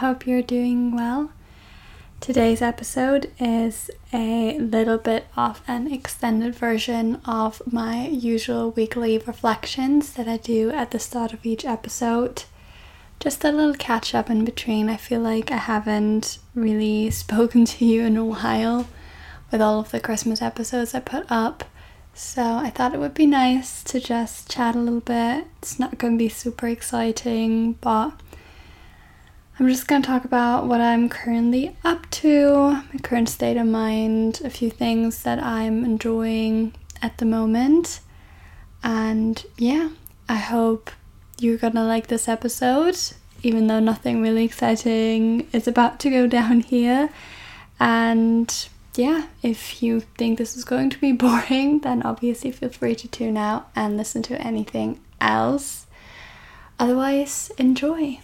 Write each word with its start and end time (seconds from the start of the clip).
hope 0.00 0.26
you're 0.26 0.40
doing 0.40 0.96
well. 0.96 1.30
Today's 2.20 2.62
episode 2.62 3.30
is 3.38 3.90
a 4.14 4.58
little 4.58 4.96
bit 4.96 5.26
of 5.36 5.60
an 5.68 5.92
extended 5.92 6.54
version 6.54 7.20
of 7.26 7.60
my 7.70 8.06
usual 8.06 8.70
weekly 8.70 9.18
reflections 9.18 10.14
that 10.14 10.26
I 10.26 10.38
do 10.38 10.70
at 10.70 10.90
the 10.90 10.98
start 10.98 11.34
of 11.34 11.44
each 11.44 11.66
episode. 11.66 12.44
Just 13.18 13.44
a 13.44 13.52
little 13.52 13.74
catch 13.74 14.14
up 14.14 14.30
in 14.30 14.42
between. 14.42 14.88
I 14.88 14.96
feel 14.96 15.20
like 15.20 15.52
I 15.52 15.58
haven't 15.58 16.38
really 16.54 17.10
spoken 17.24 17.66
to 17.66 17.84
you 17.84 18.04
in 18.04 18.16
a 18.16 18.24
while 18.24 18.88
with 19.52 19.60
all 19.60 19.80
of 19.80 19.90
the 19.90 20.00
Christmas 20.00 20.40
episodes 20.40 20.94
I 20.94 21.00
put 21.00 21.30
up. 21.30 21.64
So 22.14 22.42
I 22.42 22.70
thought 22.70 22.94
it 22.94 23.00
would 23.00 23.12
be 23.12 23.26
nice 23.26 23.82
to 23.82 24.00
just 24.00 24.50
chat 24.50 24.74
a 24.74 24.78
little 24.78 25.00
bit. 25.00 25.46
It's 25.58 25.78
not 25.78 25.98
going 25.98 26.14
to 26.14 26.24
be 26.24 26.30
super 26.30 26.68
exciting, 26.68 27.74
but 27.82 28.14
I'm 29.60 29.68
just 29.68 29.86
going 29.86 30.00
to 30.00 30.08
talk 30.08 30.24
about 30.24 30.68
what 30.68 30.80
I'm 30.80 31.10
currently 31.10 31.76
up 31.84 32.08
to, 32.12 32.82
my 32.94 33.00
current 33.02 33.28
state 33.28 33.58
of 33.58 33.66
mind, 33.66 34.40
a 34.42 34.48
few 34.48 34.70
things 34.70 35.22
that 35.24 35.38
I'm 35.38 35.84
enjoying 35.84 36.72
at 37.02 37.18
the 37.18 37.26
moment. 37.26 38.00
And 38.82 39.44
yeah, 39.58 39.90
I 40.30 40.36
hope 40.36 40.90
you're 41.38 41.58
to 41.58 41.84
like 41.84 42.06
this 42.06 42.26
episode, 42.26 42.96
even 43.42 43.66
though 43.66 43.80
nothing 43.80 44.22
really 44.22 44.44
exciting 44.44 45.46
is 45.52 45.68
about 45.68 46.00
to 46.00 46.10
go 46.10 46.26
down 46.38 46.60
here. 46.60 47.10
And 47.78 48.66
yeah, 48.94 49.26
if 49.42 49.82
you 49.82 50.00
think 50.00 50.38
this 50.38 50.56
is 50.56 50.64
going 50.64 50.88
to 50.88 50.98
be 50.98 51.12
boring, 51.26 51.80
then 51.80 52.02
obviously 52.02 52.50
feel 52.50 52.70
free 52.70 52.94
to 52.94 53.08
tune 53.08 53.36
out 53.36 53.68
and 53.76 53.98
listen 53.98 54.22
to 54.22 54.40
anything 54.40 55.00
else. 55.20 55.86
Otherwise, 56.78 57.52
enjoy. 57.58 58.20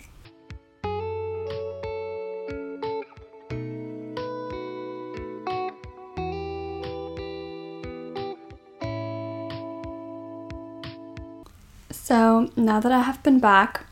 So, 11.91 12.51
now 12.57 12.81
that 12.81 12.93
I 12.93 13.01
have 13.01 13.23
been 13.23 13.39
back 13.39 13.87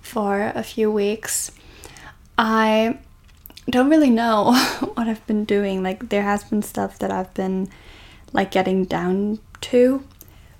for 0.00 0.52
a 0.54 0.62
few 0.62 0.90
weeks, 0.90 1.50
I 2.36 2.98
don't 3.68 3.90
really 3.90 4.10
know 4.10 4.52
what 4.94 5.08
I've 5.08 5.26
been 5.26 5.44
doing. 5.44 5.82
Like 5.82 6.08
there 6.08 6.22
has 6.22 6.44
been 6.44 6.62
stuff 6.62 6.98
that 6.98 7.10
I've 7.10 7.32
been 7.34 7.68
like 8.32 8.50
getting 8.50 8.84
down 8.84 9.38
to, 9.62 10.04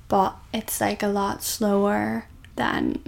but 0.09 0.37
it's 0.53 0.81
like 0.81 1.03
a 1.03 1.09
lot 1.09 1.43
slower 1.43 2.27
than 2.57 3.03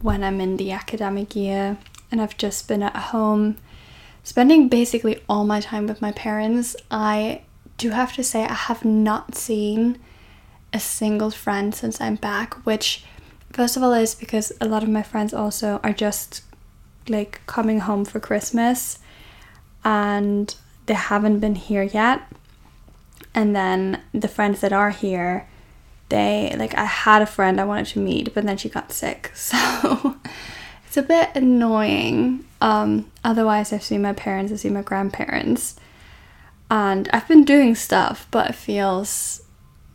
when 0.00 0.22
I'm 0.22 0.40
in 0.40 0.56
the 0.56 0.70
academic 0.70 1.34
year 1.34 1.78
and 2.10 2.20
I've 2.20 2.36
just 2.36 2.68
been 2.68 2.82
at 2.82 2.96
home 2.96 3.56
spending 4.22 4.68
basically 4.68 5.20
all 5.28 5.44
my 5.44 5.60
time 5.60 5.86
with 5.86 6.00
my 6.00 6.12
parents. 6.12 6.76
I 6.90 7.42
do 7.76 7.90
have 7.90 8.14
to 8.14 8.22
say 8.22 8.44
I 8.44 8.54
have 8.54 8.84
not 8.84 9.34
seen 9.34 9.98
a 10.72 10.80
single 10.80 11.30
friend 11.30 11.74
since 11.74 12.00
I'm 12.00 12.16
back, 12.16 12.54
which 12.64 13.04
first 13.54 13.76
of 13.76 13.82
all 13.84 13.92
is 13.92 14.16
because 14.16 14.52
a 14.60 14.66
lot 14.66 14.82
of 14.82 14.88
my 14.88 15.02
friends 15.02 15.32
also 15.32 15.80
are 15.84 15.92
just 15.92 16.42
like 17.08 17.40
coming 17.46 17.80
home 17.80 18.04
for 18.04 18.18
Christmas 18.18 18.98
and 19.84 20.54
they 20.86 20.94
haven't 20.94 21.38
been 21.38 21.54
here 21.54 21.84
yet. 21.84 22.22
And 23.32 23.54
then 23.54 24.02
the 24.12 24.28
friends 24.28 24.60
that 24.60 24.72
are 24.72 24.90
here, 24.90 25.48
they 26.08 26.54
like 26.58 26.74
I 26.76 26.84
had 26.84 27.22
a 27.22 27.26
friend 27.26 27.60
I 27.60 27.64
wanted 27.64 27.86
to 27.86 28.00
meet, 28.00 28.34
but 28.34 28.44
then 28.44 28.56
she 28.56 28.68
got 28.68 28.92
sick. 28.92 29.32
So 29.44 30.16
it's 30.86 30.96
a 30.96 31.02
bit 31.02 31.30
annoying. 31.34 32.44
Um 32.60 33.10
otherwise 33.22 33.72
I've 33.72 33.82
seen 33.84 34.02
my 34.02 34.12
parents, 34.14 34.52
I've 34.52 34.60
seen 34.60 34.74
my 34.74 34.82
grandparents. 34.82 35.76
And 36.70 37.08
I've 37.12 37.28
been 37.28 37.44
doing 37.44 37.76
stuff, 37.76 38.26
but 38.32 38.50
it 38.50 38.54
feels 38.56 39.42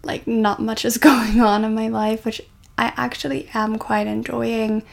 like 0.03 0.27
not 0.27 0.61
much 0.61 0.85
is 0.85 0.97
going 1.11 1.41
on 1.41 1.65
in 1.65 1.73
my 1.75 1.89
life, 1.89 2.23
which 2.23 2.41
I 2.79 2.93
actually 2.95 3.49
am 3.53 3.77
quite 3.77 4.07
enjoying 4.07 4.83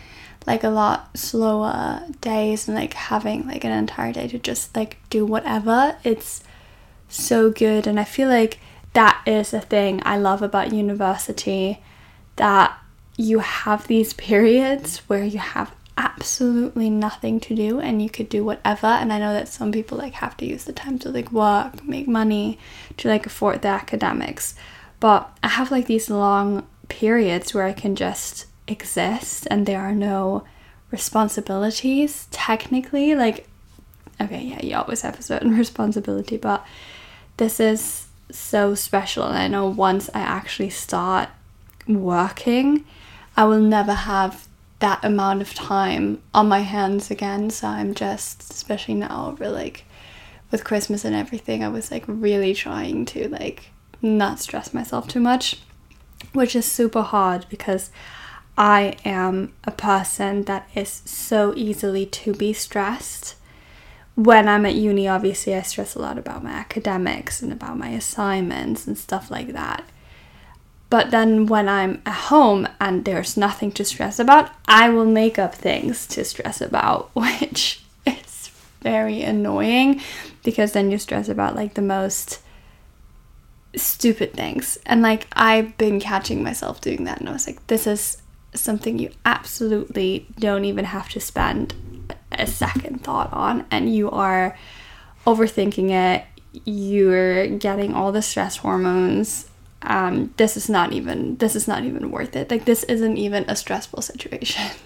like 0.45 0.65
a 0.65 0.69
lot 0.69 1.17
slower 1.17 2.03
days 2.21 2.67
and 2.67 2.77
like 2.77 2.95
having 2.95 3.47
like 3.47 3.65
an 3.65 3.71
entire 3.71 4.13
day 4.13 4.27
to 4.27 4.39
just 4.41 4.75
like 4.75 4.99
do 5.09 5.25
whatever. 5.25 5.97
It's 6.03 6.43
so 7.09 7.51
good 7.51 7.87
and 7.87 8.01
I 8.01 8.05
feel 8.05 8.29
like 8.29 8.59
that 8.95 9.23
is 9.25 9.55
a 9.55 9.61
thing 9.61 10.03
I 10.05 10.19
love 10.19 10.43
about 10.43 10.73
university 10.73 11.81
that 12.35 12.77
you 13.17 13.39
have 13.39 13.87
these 13.87 14.15
periods 14.15 14.99
where 15.07 15.25
you 15.25 15.39
have 15.39 15.73
absolutely 15.97 16.91
nothing 16.91 17.39
to 17.41 17.55
do 17.55 17.79
and 17.79 18.03
you 18.03 18.11
could 18.11 18.29
do 18.29 18.45
whatever 18.45 18.89
and 18.89 19.13
I 19.13 19.21
know 19.21 19.33
that 19.33 19.47
some 19.47 19.71
people 19.71 19.97
like 19.97 20.15
have 20.15 20.37
to 20.39 20.45
use 20.45 20.65
the 20.65 20.73
time 20.73 20.99
to 21.01 21.11
like 21.11 21.31
work, 21.31 21.85
make 21.85 22.09
money 22.09 22.59
to 22.97 23.07
like 23.07 23.27
afford 23.27 23.63
their 23.63 23.75
academics. 23.75 24.57
But 24.99 25.39
I 25.45 25.49
have 25.49 25.71
like 25.71 25.87
these 25.87 26.11
long 26.11 26.67
periods 26.97 27.53
where 27.53 27.65
I 27.65 27.75
can 27.75 27.95
just 27.95 28.47
exist 28.67 29.47
and 29.51 29.67
there 29.67 29.81
are 29.81 29.95
no 29.95 30.45
responsibilities 30.91 32.27
technically 32.31 33.15
like 33.15 33.47
okay 34.21 34.43
yeah 34.43 34.63
you 34.65 34.75
always 34.75 35.03
have 35.03 35.19
a 35.19 35.23
certain 35.23 35.57
responsibility 35.65 36.37
but 36.37 36.65
this 37.37 37.61
is 37.61 38.07
so 38.31 38.75
special 38.75 39.25
and 39.25 39.37
i 39.37 39.47
know 39.47 39.67
once 39.67 40.09
i 40.15 40.21
actually 40.21 40.71
start 40.71 41.29
working 41.87 42.85
i 43.37 43.45
will 43.45 43.61
never 43.61 43.93
have 43.93 44.49
that 44.79 45.05
amount 45.05 45.43
of 45.43 45.55
time 45.55 46.21
on 46.35 46.47
my 46.49 46.61
hands 46.61 47.11
again. 47.11 47.49
So 47.51 47.69
i'm 47.69 47.95
just 47.95 48.51
especially 48.51 48.95
now 48.95 49.29
over 49.29 49.49
like 49.49 49.85
with 50.51 50.65
christmas 50.65 51.05
and 51.05 51.15
everything 51.15 51.63
i 51.63 51.69
was 51.69 51.91
like 51.91 52.05
really 52.07 52.55
trying 52.55 53.05
to 53.07 53.29
like 53.29 53.71
not 54.03 54.41
stress 54.41 54.73
myself 54.75 55.09
too 55.09 55.21
much 55.21 55.61
which 56.37 56.55
is 56.55 56.71
super 56.71 57.03
hard 57.03 57.47
because 57.49 57.91
I 58.57 58.97
am 59.05 59.53
a 59.65 59.71
person 59.71 60.45
that 60.45 60.69
is 60.75 61.03
so 61.05 61.53
easily 61.57 62.07
to 62.07 62.33
be 62.33 62.53
stressed. 62.53 63.35
When 64.15 64.49
I'm 64.49 64.65
at 64.65 64.75
uni, 64.75 65.09
obviously, 65.09 65.55
I 65.55 65.63
stress 65.63 65.95
a 65.95 65.99
lot 65.99 66.17
about 66.17 66.45
my 66.45 66.53
academics 66.53 67.43
and 67.43 67.53
about 67.53 67.77
my 67.77 67.89
assignments 67.89 68.87
and 68.87 68.97
stuff 68.97 69.31
like 69.31 69.53
that. 69.53 69.85
But 70.89 71.11
then 71.11 71.47
when 71.47 71.69
I'm 71.69 72.01
at 72.07 72.15
home 72.15 72.69
and 72.81 73.05
there's 73.05 73.37
nothing 73.37 73.73
to 73.73 73.85
stress 73.85 74.19
about, 74.19 74.51
I 74.67 74.89
will 74.89 75.05
make 75.05 75.39
up 75.39 75.55
things 75.55 76.07
to 76.09 76.25
stress 76.25 76.61
about, 76.61 77.11
which 77.15 77.85
is 78.07 78.51
very 78.81 79.23
annoying 79.23 80.01
because 80.45 80.73
then 80.73 80.91
you 80.91 80.99
stress 80.99 81.29
about 81.29 81.57
like 81.57 81.75
the 81.75 81.83
most 81.83 82.41
stupid 83.77 84.33
things. 84.33 84.79
And 84.87 85.03
like 85.03 85.27
I've 85.33 85.77
been 85.79 86.01
catching 86.01 86.43
myself 86.43 86.81
doing 86.81 87.05
that 87.05 87.21
and 87.21 87.29
I 87.29 87.33
was 87.33 87.47
like, 87.47 87.65
this 87.67 87.87
is 87.87 88.23
something 88.55 88.99
you 88.99 89.11
absolutely 89.25 90.27
don't 90.39 90.65
even 90.65 90.87
have 90.87 91.09
to 91.11 91.21
spend 91.21 91.75
a 92.33 92.47
second 92.47 93.05
thought 93.05 93.33
on 93.33 93.67
and 93.71 93.95
you 93.95 94.11
are 94.11 94.57
overthinking 95.27 95.91
it. 95.91 96.25
You're 96.65 97.47
getting 97.49 97.95
all 97.95 98.13
the 98.13 98.23
stress 98.23 98.57
hormones. 98.57 99.49
Um, 99.83 100.33
this 100.37 100.57
is 100.57 100.69
not 100.71 100.93
even 100.93 101.37
this 101.37 101.55
is 101.55 101.69
not 101.69 101.85
even 101.85 102.11
worth 102.11 102.35
it. 102.35 102.51
Like 102.51 102.65
this 102.65 102.83
isn't 102.85 103.19
even 103.19 103.45
a 103.49 103.57
stressful 103.57 104.03
situation. 104.03 104.71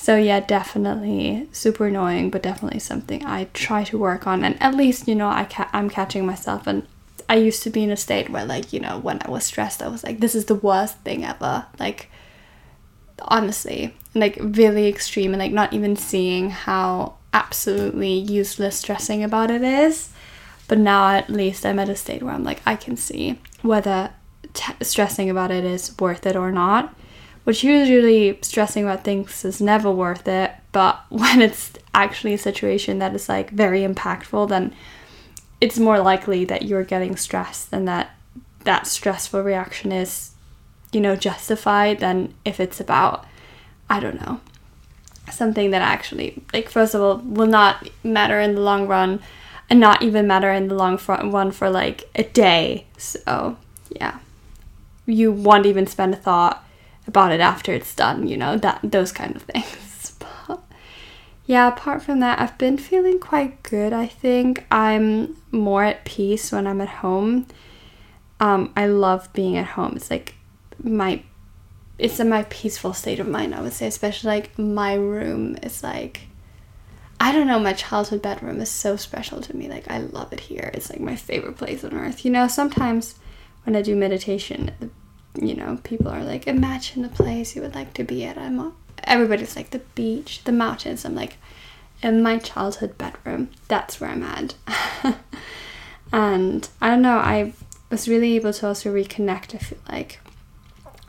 So 0.00 0.14
yeah 0.16 0.38
definitely 0.38 1.48
super 1.50 1.88
annoying 1.88 2.30
but 2.30 2.40
definitely 2.40 2.78
something 2.78 3.26
i 3.26 3.48
try 3.52 3.82
to 3.84 3.98
work 3.98 4.28
on. 4.28 4.44
And 4.44 4.56
at 4.62 4.76
least 4.76 5.08
you 5.08 5.16
know 5.16 5.28
i 5.28 5.44
ca- 5.44 5.68
i'm 5.72 5.90
catching 5.90 6.24
myself 6.24 6.68
and 6.68 6.86
i 7.28 7.36
used 7.36 7.62
to 7.62 7.70
be 7.70 7.82
in 7.82 7.90
a 7.90 7.96
state 7.96 8.30
where 8.30 8.44
like 8.44 8.72
you 8.72 8.80
know 8.80 8.98
when 8.98 9.18
i 9.22 9.30
was 9.30 9.44
stressed 9.44 9.82
i 9.82 9.88
was 9.88 10.04
like 10.04 10.20
this 10.20 10.34
is 10.34 10.46
the 10.46 10.54
worst 10.54 10.98
thing 10.98 11.24
ever. 11.24 11.66
Like 11.78 12.10
honestly 13.22 13.94
like 14.14 14.38
really 14.40 14.86
extreme 14.86 15.32
and 15.32 15.40
like 15.40 15.52
not 15.52 15.72
even 15.72 15.96
seeing 15.96 16.50
how 16.50 17.14
absolutely 17.34 18.12
useless 18.12 18.78
stressing 18.78 19.22
about 19.22 19.50
it 19.50 19.62
is. 19.62 20.10
But 20.68 20.78
now 20.78 21.08
at 21.08 21.30
least 21.30 21.64
i'm 21.64 21.78
at 21.78 21.88
a 21.88 21.96
state 21.96 22.22
where 22.22 22.34
i'm 22.34 22.44
like 22.44 22.60
i 22.66 22.76
can 22.76 22.96
see 22.96 23.40
whether 23.62 24.10
t- 24.52 24.74
stressing 24.82 25.30
about 25.30 25.50
it 25.50 25.64
is 25.64 25.98
worth 25.98 26.26
it 26.26 26.36
or 26.36 26.52
not 26.52 26.94
which 27.44 27.64
usually 27.64 28.38
stressing 28.42 28.84
about 28.84 29.04
things 29.04 29.42
is 29.42 29.58
never 29.58 29.90
worth 29.90 30.28
it. 30.28 30.52
But 30.70 31.02
when 31.08 31.40
it's 31.40 31.72
actually 31.94 32.34
a 32.34 32.38
situation 32.38 32.98
that 32.98 33.14
is 33.14 33.26
like 33.26 33.50
very 33.50 33.80
impactful 33.80 34.50
then 34.50 34.74
it's 35.60 35.78
more 35.78 35.98
likely 35.98 36.44
that 36.44 36.62
you're 36.62 36.84
getting 36.84 37.16
stressed 37.16 37.72
and 37.72 37.86
that 37.88 38.10
that 38.64 38.86
stressful 38.86 39.42
reaction 39.42 39.92
is 39.92 40.32
you 40.92 41.00
know, 41.00 41.16
justified 41.16 42.00
than 42.00 42.34
if 42.44 42.60
it's 42.60 42.80
about, 42.80 43.26
I 43.90 44.00
don't 44.00 44.20
know, 44.20 44.40
something 45.30 45.70
that 45.70 45.82
actually, 45.82 46.42
like, 46.52 46.70
first 46.70 46.94
of 46.94 47.02
all, 47.02 47.18
will 47.18 47.46
not 47.46 47.88
matter 48.02 48.40
in 48.40 48.54
the 48.54 48.60
long 48.60 48.86
run 48.86 49.20
and 49.68 49.78
not 49.78 50.02
even 50.02 50.26
matter 50.26 50.50
in 50.50 50.68
the 50.68 50.74
long 50.74 50.98
run 51.06 51.50
for 51.50 51.68
like 51.68 52.08
a 52.14 52.22
day. 52.22 52.86
So, 52.96 53.58
yeah, 53.90 54.18
you 55.04 55.30
won't 55.30 55.66
even 55.66 55.86
spend 55.86 56.14
a 56.14 56.16
thought 56.16 56.64
about 57.06 57.32
it 57.32 57.40
after 57.40 57.72
it's 57.72 57.94
done, 57.94 58.26
you 58.26 58.36
know, 58.36 58.56
that 58.56 58.80
those 58.82 59.12
kind 59.12 59.36
of 59.36 59.42
things. 59.42 59.87
Yeah, 61.48 61.68
apart 61.68 62.02
from 62.02 62.20
that, 62.20 62.38
I've 62.38 62.58
been 62.58 62.76
feeling 62.76 63.18
quite 63.18 63.62
good. 63.62 63.94
I 63.94 64.06
think 64.06 64.66
I'm 64.70 65.34
more 65.50 65.82
at 65.82 66.04
peace 66.04 66.52
when 66.52 66.66
I'm 66.66 66.82
at 66.82 66.90
home. 67.00 67.46
Um, 68.38 68.70
I 68.76 68.86
love 68.86 69.32
being 69.32 69.56
at 69.56 69.68
home. 69.68 69.94
It's 69.96 70.10
like 70.10 70.34
my 70.82 71.22
it's 71.96 72.20
in 72.20 72.28
my 72.28 72.42
peaceful 72.50 72.92
state 72.92 73.18
of 73.18 73.26
mind, 73.26 73.54
I 73.54 73.62
would 73.62 73.72
say, 73.72 73.86
especially 73.86 74.28
like 74.28 74.58
my 74.58 74.92
room 74.92 75.56
is 75.62 75.82
like 75.82 76.28
I 77.18 77.32
don't 77.32 77.46
know, 77.46 77.58
my 77.58 77.72
childhood 77.72 78.20
bedroom 78.20 78.60
is 78.60 78.70
so 78.70 78.96
special 78.96 79.40
to 79.40 79.56
me. 79.56 79.70
Like 79.70 79.90
I 79.90 80.00
love 80.00 80.34
it 80.34 80.40
here. 80.40 80.70
It's 80.74 80.90
like 80.90 81.00
my 81.00 81.16
favorite 81.16 81.56
place 81.56 81.82
on 81.82 81.94
earth. 81.94 82.26
You 82.26 82.30
know, 82.30 82.46
sometimes 82.46 83.14
when 83.64 83.74
I 83.74 83.80
do 83.80 83.96
meditation, 83.96 84.92
you 85.34 85.54
know, 85.54 85.78
people 85.82 86.08
are 86.08 86.22
like, 86.22 86.46
imagine 86.46 87.00
the 87.00 87.08
place 87.08 87.56
you 87.56 87.62
would 87.62 87.74
like 87.74 87.94
to 87.94 88.04
be 88.04 88.22
at. 88.26 88.36
I'm 88.36 88.74
everybody's 89.08 89.56
like 89.56 89.70
the 89.70 89.80
beach, 89.94 90.44
the 90.44 90.52
mountains. 90.52 91.04
I'm 91.04 91.14
like, 91.14 91.36
in 92.02 92.22
my 92.22 92.38
childhood 92.38 92.96
bedroom, 92.96 93.50
that's 93.66 94.00
where 94.00 94.10
I'm 94.10 94.22
at. 94.22 94.54
and 96.12 96.68
I 96.80 96.88
don't 96.88 97.02
know, 97.02 97.18
I 97.18 97.52
was 97.90 98.08
really 98.08 98.36
able 98.36 98.52
to 98.52 98.68
also 98.68 98.94
reconnect, 98.94 99.54
I 99.54 99.58
feel 99.58 99.78
like, 99.88 100.20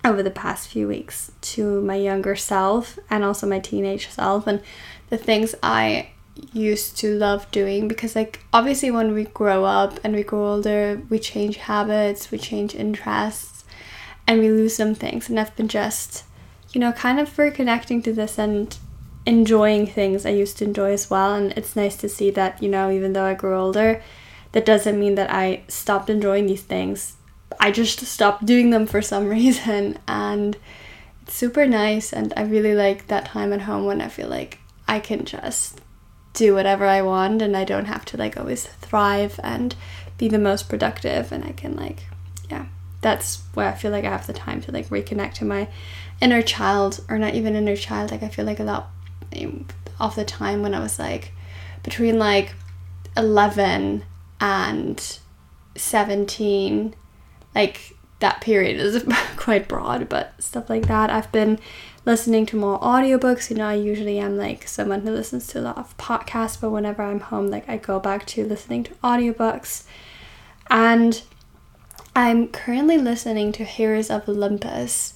over 0.03 0.23
the 0.23 0.31
past 0.31 0.69
few 0.69 0.87
weeks 0.87 1.31
to 1.41 1.81
my 1.81 1.95
younger 1.95 2.35
self 2.35 2.97
and 3.09 3.23
also 3.23 3.45
my 3.45 3.59
teenage 3.59 4.07
self 4.07 4.47
and 4.47 4.61
the 5.09 5.17
things 5.17 5.53
I 5.61 6.11
used 6.53 6.97
to 6.99 7.17
love 7.17 7.49
doing 7.51 7.89
because 7.89 8.15
like 8.15 8.39
obviously 8.53 8.89
when 8.91 9.13
we 9.13 9.25
grow 9.25 9.65
up 9.65 9.99
and 10.05 10.15
we 10.15 10.23
grow 10.23 10.53
older 10.53 11.01
we 11.09 11.19
change 11.19 11.57
habits 11.57 12.31
we 12.31 12.37
change 12.37 12.73
interests 12.73 13.65
and 14.25 14.39
we 14.39 14.49
lose 14.49 14.73
some 14.75 14.95
things 14.95 15.27
and 15.27 15.37
I've 15.37 15.53
been 15.57 15.67
just 15.67 16.23
you 16.71 16.79
know, 16.79 16.91
kind 16.91 17.19
of 17.19 17.29
reconnecting 17.35 18.03
to 18.03 18.13
this 18.13 18.37
and 18.37 18.77
enjoying 19.25 19.85
things 19.85 20.25
I 20.25 20.29
used 20.29 20.57
to 20.57 20.65
enjoy 20.65 20.93
as 20.93 21.09
well. 21.09 21.33
And 21.33 21.51
it's 21.53 21.75
nice 21.75 21.95
to 21.97 22.09
see 22.09 22.31
that, 22.31 22.61
you 22.61 22.69
know, 22.69 22.91
even 22.91 23.13
though 23.13 23.25
I 23.25 23.33
grew 23.33 23.57
older, 23.57 24.01
that 24.51 24.65
doesn't 24.65 24.99
mean 24.99 25.15
that 25.15 25.31
I 25.31 25.63
stopped 25.67 26.09
enjoying 26.09 26.47
these 26.47 26.63
things. 26.63 27.15
I 27.59 27.71
just 27.71 27.99
stopped 27.99 28.45
doing 28.45 28.69
them 28.69 28.85
for 28.85 29.01
some 29.01 29.27
reason. 29.39 29.99
And 30.07 30.57
it's 31.23 31.35
super 31.35 31.65
nice. 31.65 32.13
And 32.13 32.33
I 32.37 32.43
really 32.43 32.73
like 32.73 33.07
that 33.07 33.25
time 33.25 33.53
at 33.53 33.61
home 33.61 33.85
when 33.85 34.01
I 34.01 34.07
feel 34.07 34.27
like 34.27 34.59
I 34.87 34.99
can 34.99 35.25
just 35.25 35.81
do 36.33 36.53
whatever 36.53 36.85
I 36.85 37.01
want 37.01 37.41
and 37.41 37.57
I 37.57 37.63
don't 37.65 37.85
have 37.85 38.05
to 38.05 38.17
like 38.17 38.37
always 38.37 38.65
thrive 38.65 39.39
and 39.43 39.75
be 40.17 40.27
the 40.27 40.39
most 40.39 40.69
productive. 40.69 41.31
And 41.31 41.43
I 41.43 41.51
can 41.51 41.75
like, 41.75 42.05
yeah, 42.49 42.67
that's 43.01 43.41
where 43.53 43.67
I 43.67 43.75
feel 43.75 43.91
like 43.91 44.05
I 44.05 44.09
have 44.09 44.27
the 44.27 44.33
time 44.33 44.61
to 44.61 44.71
like 44.71 44.89
reconnect 44.89 45.35
to 45.35 45.45
my 45.45 45.67
inner 46.21 46.41
child 46.41 47.03
or 47.09 47.17
not 47.17 47.33
even 47.33 47.55
inner 47.55 47.75
child 47.75 48.11
like 48.11 48.23
i 48.23 48.27
feel 48.27 48.45
like 48.45 48.59
a 48.59 48.63
lot 48.63 48.89
um, 49.41 49.65
of 49.99 50.15
the 50.15 50.25
time 50.25 50.61
when 50.61 50.73
i 50.73 50.79
was 50.79 50.99
like 50.99 51.31
between 51.83 52.19
like 52.19 52.53
11 53.15 54.03
and 54.41 55.19
17 55.75 56.93
like 57.55 57.95
that 58.19 58.41
period 58.41 58.79
is 58.79 59.03
quite 59.37 59.67
broad 59.67 60.09
but 60.09 60.33
stuff 60.39 60.69
like 60.69 60.87
that. 60.87 61.09
I've 61.09 61.31
been 61.31 61.57
listening 62.05 62.45
to 62.47 62.57
more 62.57 62.79
audiobooks. 62.79 63.49
You 63.49 63.55
know 63.57 63.67
i 63.67 63.73
usually 63.73 64.19
am 64.19 64.37
like 64.37 64.67
someone 64.67 65.01
who 65.01 65.11
listens 65.11 65.47
to 65.47 65.59
a 65.59 65.61
lot 65.61 65.77
of 65.77 65.97
podcasts 65.97 66.59
but 66.59 66.69
whenever 66.69 67.01
i'm 67.01 67.21
home 67.21 67.47
like 67.47 67.67
i 67.69 67.77
go 67.77 67.99
back 67.99 68.25
to 68.27 68.45
listening 68.45 68.83
to 68.83 68.91
audiobooks. 68.95 69.85
And 70.69 71.21
i'm 72.19 72.49
currently 72.49 72.97
listening 72.97 73.53
to 73.53 73.63
heroes 73.63 74.09
of 74.09 74.27
olympus 74.27 75.13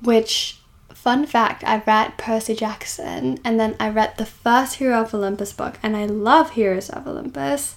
which 0.00 0.60
fun 0.94 1.26
fact 1.26 1.64
i 1.64 1.82
read 1.84 2.16
percy 2.16 2.54
jackson 2.54 3.36
and 3.44 3.58
then 3.58 3.74
i 3.80 3.88
read 3.88 4.16
the 4.16 4.24
first 4.24 4.76
hero 4.76 5.00
of 5.00 5.12
olympus 5.12 5.52
book 5.52 5.80
and 5.82 5.96
i 5.96 6.06
love 6.06 6.50
heroes 6.50 6.88
of 6.88 7.08
olympus. 7.08 7.76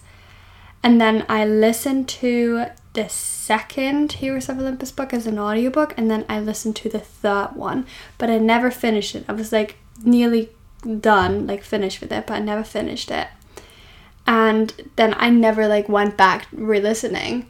And 0.84 1.02
then 1.02 1.26
i 1.28 1.44
listened 1.44 2.08
to 2.10 2.66
the 2.94 3.10
second 3.10 4.12
heroes 4.12 4.48
of 4.48 4.60
olympus 4.60 4.92
book 4.92 5.12
as 5.12 5.26
an 5.26 5.40
audiobook 5.40 5.96
and 5.98 6.12
then 6.12 6.24
i 6.30 6.40
listened 6.40 6.76
to 6.76 6.90
the 6.90 7.00
third 7.00 7.56
one. 7.56 7.88
But 8.20 8.30
i 8.30 8.38
never 8.38 8.70
finished 8.70 9.16
it. 9.16 9.26
I 9.28 9.34
was 9.34 9.52
like 9.52 9.78
nearly 10.04 10.52
done 11.00 11.48
like 11.48 11.64
finished 11.64 12.00
with 12.00 12.12
it 12.12 12.28
but 12.28 12.36
i 12.36 12.40
never 12.40 12.64
finished 12.64 13.10
it. 13.10 13.28
And 14.28 14.92
then 14.98 15.16
i 15.18 15.32
never 15.32 15.68
like 15.68 15.90
went 15.90 16.16
back 16.16 16.46
re-listening 16.52 17.48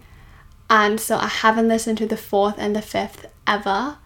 and 0.77 0.99
so 0.99 1.13
i 1.17 1.31
haven't 1.43 1.67
listened 1.75 1.97
to 1.97 2.07
the 2.13 2.23
fourth 2.29 2.57
and 2.57 2.75
the 2.75 2.81
fifth 2.81 3.25
ever. 3.47 3.97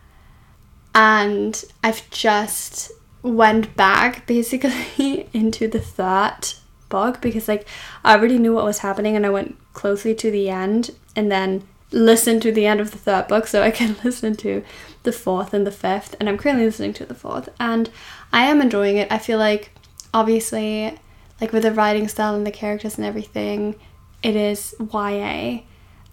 And 0.93 1.63
I've 1.83 2.09
just 2.09 2.91
went 3.21 3.75
back 3.75 4.25
basically 4.25 5.29
into 5.33 5.67
the 5.67 5.79
third 5.79 6.53
book 6.87 7.21
because 7.21 7.47
like 7.47 7.67
I 8.03 8.15
already 8.15 8.39
knew 8.39 8.53
what 8.53 8.65
was 8.65 8.79
happening 8.79 9.15
and 9.15 9.25
I 9.25 9.29
went 9.29 9.57
closely 9.73 10.15
to 10.15 10.31
the 10.31 10.49
end 10.49 10.91
and 11.15 11.31
then 11.31 11.67
listened 11.91 12.41
to 12.43 12.51
the 12.51 12.65
end 12.65 12.79
of 12.79 12.91
the 12.91 12.97
third 12.97 13.27
book 13.27 13.47
so 13.47 13.61
I 13.61 13.71
can 13.79 13.95
listen 14.03 14.35
to 14.37 14.63
the 15.03 15.11
fourth 15.11 15.53
and 15.53 15.65
the 15.65 15.71
fifth. 15.71 16.15
And 16.19 16.27
I'm 16.27 16.37
currently 16.37 16.65
listening 16.65 16.93
to 16.93 17.05
the 17.05 17.15
fourth 17.15 17.49
and 17.59 17.89
I 18.33 18.45
am 18.45 18.61
enjoying 18.61 18.97
it. 18.97 19.11
I 19.11 19.17
feel 19.17 19.39
like 19.39 19.71
obviously 20.13 20.97
like 21.39 21.53
with 21.53 21.63
the 21.63 21.71
writing 21.71 22.07
style 22.07 22.35
and 22.35 22.45
the 22.45 22.51
characters 22.51 22.97
and 22.97 23.05
everything 23.05 23.75
it 24.21 24.35
is 24.35 24.75
YA 24.79 25.59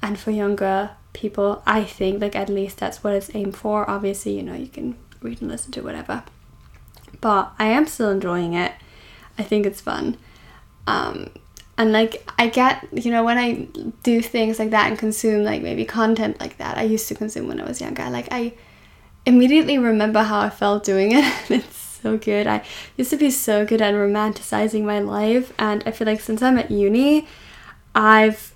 and 0.06 0.16
for 0.16 0.30
younger 0.30 0.90
people. 1.12 1.62
I 1.66 1.82
think 1.82 2.22
like 2.22 2.36
at 2.36 2.48
least 2.48 2.78
that's 2.78 3.02
what 3.02 3.14
it's 3.14 3.34
aimed 3.34 3.56
for. 3.56 3.90
Obviously, 3.90 4.36
you 4.36 4.42
know, 4.42 4.54
you 4.54 4.68
can 4.68 4.96
read 5.20 5.42
and 5.42 5.50
listen 5.50 5.72
to 5.72 5.82
whatever. 5.82 6.22
But 7.20 7.52
I 7.58 7.66
am 7.66 7.86
still 7.86 8.10
enjoying 8.10 8.54
it. 8.54 8.72
I 9.36 9.42
think 9.42 9.66
it's 9.66 9.80
fun. 9.80 10.16
Um, 10.86 11.30
and 11.76 11.90
like 11.90 12.30
I 12.38 12.48
get, 12.48 12.86
you 12.92 13.10
know, 13.10 13.24
when 13.24 13.36
I 13.36 13.66
do 14.04 14.22
things 14.22 14.60
like 14.60 14.70
that 14.70 14.88
and 14.88 14.96
consume 14.96 15.42
like 15.42 15.60
maybe 15.60 15.84
content 15.84 16.38
like 16.40 16.56
that, 16.58 16.78
I 16.78 16.82
used 16.82 17.08
to 17.08 17.16
consume 17.16 17.48
when 17.48 17.60
I 17.60 17.64
was 17.64 17.80
younger. 17.80 18.08
Like 18.08 18.28
I 18.30 18.52
immediately 19.26 19.76
remember 19.76 20.22
how 20.22 20.38
I 20.38 20.50
felt 20.50 20.84
doing 20.84 21.10
it. 21.12 21.24
it's 21.50 21.76
so 21.76 22.16
good. 22.16 22.46
I 22.46 22.62
used 22.96 23.10
to 23.10 23.16
be 23.16 23.32
so 23.32 23.66
good 23.66 23.82
at 23.82 23.92
romanticizing 23.92 24.84
my 24.84 25.00
life, 25.00 25.52
and 25.58 25.82
I 25.84 25.90
feel 25.90 26.06
like 26.06 26.20
since 26.20 26.42
I'm 26.42 26.58
at 26.58 26.70
uni, 26.70 27.26
I've 27.94 28.54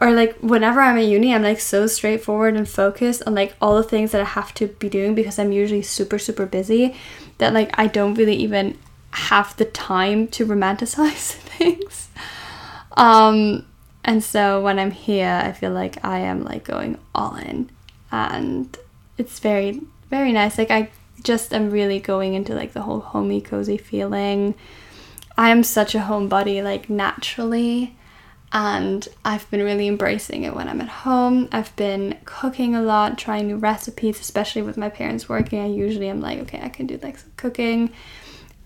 or 0.00 0.12
like 0.12 0.36
whenever 0.38 0.80
I'm 0.80 0.98
at 0.98 1.04
uni, 1.04 1.34
I'm 1.34 1.42
like 1.42 1.60
so 1.60 1.86
straightforward 1.86 2.56
and 2.56 2.68
focused 2.68 3.22
on 3.26 3.34
like 3.34 3.54
all 3.60 3.76
the 3.76 3.82
things 3.82 4.12
that 4.12 4.20
I 4.20 4.24
have 4.24 4.52
to 4.54 4.66
be 4.66 4.88
doing 4.88 5.14
because 5.14 5.38
I'm 5.38 5.52
usually 5.52 5.82
super, 5.82 6.18
super 6.18 6.46
busy 6.46 6.96
that 7.38 7.52
like 7.52 7.78
I 7.78 7.86
don't 7.86 8.14
really 8.14 8.36
even 8.36 8.78
have 9.10 9.56
the 9.56 9.64
time 9.64 10.26
to 10.28 10.46
romanticize 10.46 11.32
things. 11.32 12.08
Um, 12.96 13.66
and 14.04 14.22
so 14.22 14.62
when 14.62 14.78
I'm 14.78 14.90
here, 14.90 15.40
I 15.42 15.52
feel 15.52 15.72
like 15.72 16.04
I 16.04 16.18
am 16.18 16.44
like 16.44 16.64
going 16.64 16.98
all 17.14 17.36
in 17.36 17.70
and 18.10 18.76
it's 19.16 19.38
very, 19.38 19.80
very 20.10 20.32
nice. 20.32 20.58
Like 20.58 20.70
I 20.70 20.90
just 21.22 21.54
am 21.54 21.70
really 21.70 22.00
going 22.00 22.34
into 22.34 22.54
like 22.54 22.72
the 22.72 22.82
whole 22.82 23.00
homey, 23.00 23.40
cozy 23.40 23.78
feeling. 23.78 24.54
I 25.36 25.50
am 25.50 25.62
such 25.62 25.94
a 25.94 26.00
homebody, 26.00 26.62
like 26.62 26.90
naturally 26.90 27.96
and 28.54 29.08
I've 29.24 29.50
been 29.50 29.64
really 29.64 29.88
embracing 29.88 30.44
it 30.44 30.54
when 30.54 30.68
I'm 30.68 30.80
at 30.80 30.88
home. 30.88 31.48
I've 31.50 31.74
been 31.74 32.16
cooking 32.24 32.76
a 32.76 32.80
lot, 32.80 33.18
trying 33.18 33.48
new 33.48 33.56
recipes, 33.56 34.20
especially 34.20 34.62
with 34.62 34.76
my 34.76 34.88
parents 34.88 35.28
working. 35.28 35.60
I 35.60 35.66
usually 35.66 36.08
am 36.08 36.20
like, 36.20 36.38
okay, 36.38 36.60
I 36.62 36.68
can 36.68 36.86
do 36.86 36.96
like 37.02 37.18
some 37.18 37.32
cooking, 37.36 37.92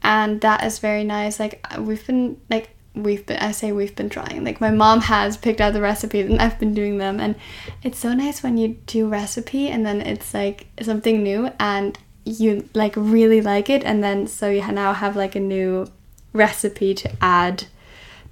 and 0.02 0.42
that 0.42 0.62
is 0.62 0.78
very 0.78 1.04
nice. 1.04 1.40
Like 1.40 1.66
we've 1.78 2.06
been 2.06 2.38
like 2.50 2.68
we've 2.94 3.24
been 3.24 3.38
I 3.38 3.52
say 3.52 3.72
we've 3.72 3.96
been 3.96 4.10
trying. 4.10 4.44
Like 4.44 4.60
my 4.60 4.70
mom 4.70 5.00
has 5.00 5.38
picked 5.38 5.62
out 5.62 5.72
the 5.72 5.80
recipes 5.80 6.28
and 6.30 6.38
I've 6.38 6.58
been 6.58 6.74
doing 6.74 6.98
them 6.98 7.18
and 7.18 7.34
it's 7.82 7.98
so 7.98 8.12
nice 8.12 8.42
when 8.42 8.58
you 8.58 8.76
do 8.86 9.08
recipe 9.08 9.68
and 9.68 9.86
then 9.86 10.02
it's 10.02 10.34
like 10.34 10.66
something 10.82 11.22
new 11.22 11.50
and 11.58 11.98
you 12.26 12.68
like 12.74 12.92
really 12.96 13.40
like 13.40 13.70
it 13.70 13.84
and 13.84 14.04
then 14.04 14.26
so 14.26 14.50
you 14.50 14.60
now 14.70 14.92
have 14.92 15.16
like 15.16 15.34
a 15.34 15.40
new 15.40 15.86
recipe 16.34 16.92
to 16.94 17.10
add 17.22 17.64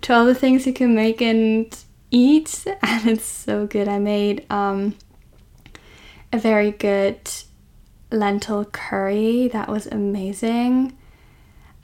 to 0.07 0.15
all 0.15 0.25
the 0.25 0.37
things 0.37 0.69
you 0.69 0.73
can 0.73 0.95
make 0.95 1.21
and 1.21 1.77
eat 2.13 2.65
and 2.83 3.09
it's 3.09 3.25
so 3.25 3.67
good. 3.67 3.89
I 3.89 3.99
made 3.99 4.47
um, 4.49 4.95
a 6.33 6.39
very 6.39 6.71
good 6.71 7.19
lentil 8.13 8.67
curry. 8.67 9.49
That 9.49 9.69
was 9.69 9.89
amazing. 9.89 10.97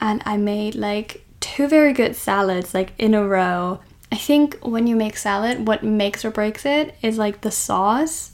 And 0.01 0.23
i 0.25 0.37
made 0.37 0.77
like 0.77 1.25
two 1.41 1.67
very 1.67 1.93
good 1.93 2.15
salads 2.15 2.75
like 2.75 2.93
in 2.97 3.13
a 3.13 3.27
row. 3.27 3.81
I 4.13 4.17
think 4.19 4.57
when 4.63 4.87
you 4.87 4.95
make 4.95 5.17
salad 5.17 5.67
what 5.67 5.83
makes 5.83 6.25
or 6.25 6.31
breaks 6.31 6.65
it 6.65 6.95
is 7.03 7.19
like 7.19 7.41
the 7.41 7.51
sauce. 7.51 8.31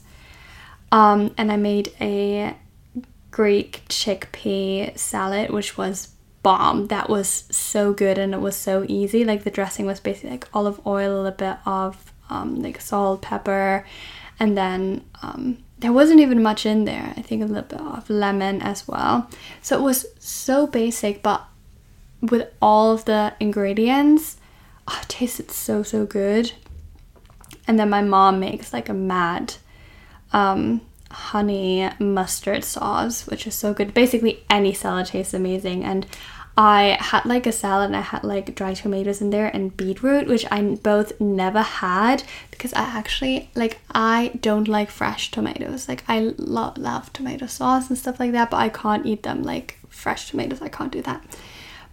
Um, 0.91 1.33
and 1.35 1.51
i 1.51 1.55
made 1.55 1.93
a 1.99 2.55
greek 3.31 3.81
chickpea 3.89 4.97
salad 4.97 5.49
which 5.49 5.77
was 5.77 6.09
bomb. 6.43 6.87
That 6.87 7.09
was 7.09 7.45
so 7.49 7.93
good 7.93 8.17
and 8.17 8.33
it 8.33 8.41
was 8.41 8.55
so 8.55 8.85
easy. 8.87 9.23
Like 9.23 9.43
the 9.43 9.51
dressing 9.51 9.85
was 9.85 9.99
basically 9.99 10.31
like 10.31 10.47
olive 10.53 10.85
oil, 10.85 11.13
a 11.13 11.17
little 11.17 11.31
bit 11.31 11.57
of 11.65 12.13
um, 12.29 12.61
like 12.61 12.79
salt, 12.81 13.21
pepper, 13.21 13.85
and 14.39 14.57
then 14.57 15.03
um, 15.21 15.57
there 15.79 15.93
wasn't 15.93 16.19
even 16.19 16.41
much 16.43 16.65
in 16.65 16.85
there. 16.85 17.13
I 17.17 17.21
think 17.21 17.41
a 17.41 17.45
little 17.45 17.63
bit 17.63 17.81
of 17.81 18.09
lemon 18.09 18.61
as 18.61 18.87
well. 18.87 19.29
So 19.61 19.77
it 19.77 19.81
was 19.81 20.05
so 20.19 20.67
basic, 20.67 21.23
but 21.23 21.45
with 22.21 22.49
all 22.61 22.93
of 22.93 23.05
the 23.05 23.33
ingredients, 23.39 24.37
oh, 24.87 24.99
it 25.01 25.09
tasted 25.09 25.51
so 25.51 25.83
so 25.83 26.05
good. 26.05 26.51
And 27.67 27.79
then 27.79 27.89
my 27.89 28.01
mom 28.01 28.39
makes 28.39 28.73
like 28.73 28.89
a 28.89 28.93
mad 28.93 29.55
um, 30.33 30.81
honey 31.11 31.89
mustard 31.99 32.63
sauce, 32.63 33.27
which 33.27 33.47
is 33.47 33.55
so 33.55 33.73
good. 33.73 33.93
Basically, 33.93 34.43
any 34.49 34.73
salad 34.73 35.07
tastes 35.07 35.33
amazing. 35.33 35.83
And 35.83 36.05
I 36.57 36.97
had 36.99 37.25
like 37.25 37.47
a 37.47 37.53
salad 37.53 37.85
and 37.85 37.95
I 37.95 38.01
had 38.01 38.23
like 38.23 38.53
dry 38.53 38.73
tomatoes 38.73 39.21
in 39.21 39.29
there 39.29 39.47
and 39.47 39.75
beetroot, 39.75 40.27
which 40.27 40.45
I 40.51 40.61
both 40.61 41.19
never 41.21 41.61
had 41.61 42.23
because 42.51 42.73
I 42.73 42.81
actually 42.81 43.49
like 43.55 43.79
I 43.91 44.37
don't 44.41 44.67
like 44.67 44.89
fresh 44.89 45.31
tomatoes. 45.31 45.87
Like 45.87 46.03
I 46.09 46.33
lo- 46.37 46.73
love 46.75 47.13
tomato 47.13 47.45
sauce 47.45 47.89
and 47.89 47.97
stuff 47.97 48.19
like 48.19 48.33
that, 48.33 48.49
but 48.49 48.57
I 48.57 48.69
can't 48.69 49.05
eat 49.05 49.23
them 49.23 49.43
like 49.43 49.79
fresh 49.87 50.29
tomatoes. 50.29 50.61
I 50.61 50.69
can't 50.69 50.91
do 50.91 51.01
that. 51.03 51.23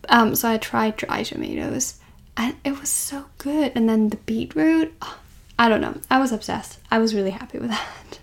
Um, 0.08 0.34
so 0.34 0.50
I 0.50 0.58
tried 0.58 0.96
dry 0.96 1.22
tomatoes 1.22 2.00
and 2.36 2.56
it 2.64 2.78
was 2.80 2.88
so 2.88 3.26
good. 3.38 3.72
And 3.74 3.88
then 3.88 4.08
the 4.08 4.16
beetroot, 4.16 4.92
oh, 5.00 5.18
I 5.58 5.68
don't 5.68 5.80
know. 5.80 6.00
I 6.10 6.18
was 6.18 6.32
obsessed. 6.32 6.78
I 6.90 6.98
was 6.98 7.14
really 7.14 7.30
happy 7.30 7.58
with 7.58 7.70
that. 7.70 8.18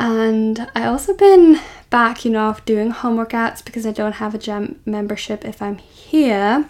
And 0.00 0.66
I 0.74 0.86
also 0.86 1.14
been 1.14 1.60
back, 1.90 2.24
you 2.24 2.30
know, 2.30 2.48
off 2.48 2.64
doing 2.64 2.90
home 2.90 3.18
workouts 3.18 3.62
because 3.62 3.84
I 3.84 3.92
don't 3.92 4.14
have 4.14 4.34
a 4.34 4.38
gym 4.38 4.80
membership 4.86 5.44
if 5.44 5.60
I'm 5.60 5.76
here. 5.76 6.68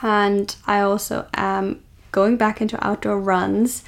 And 0.00 0.54
I 0.64 0.80
also 0.80 1.26
am 1.34 1.82
going 2.12 2.36
back 2.36 2.60
into 2.60 2.84
outdoor 2.86 3.20
runs. 3.20 3.82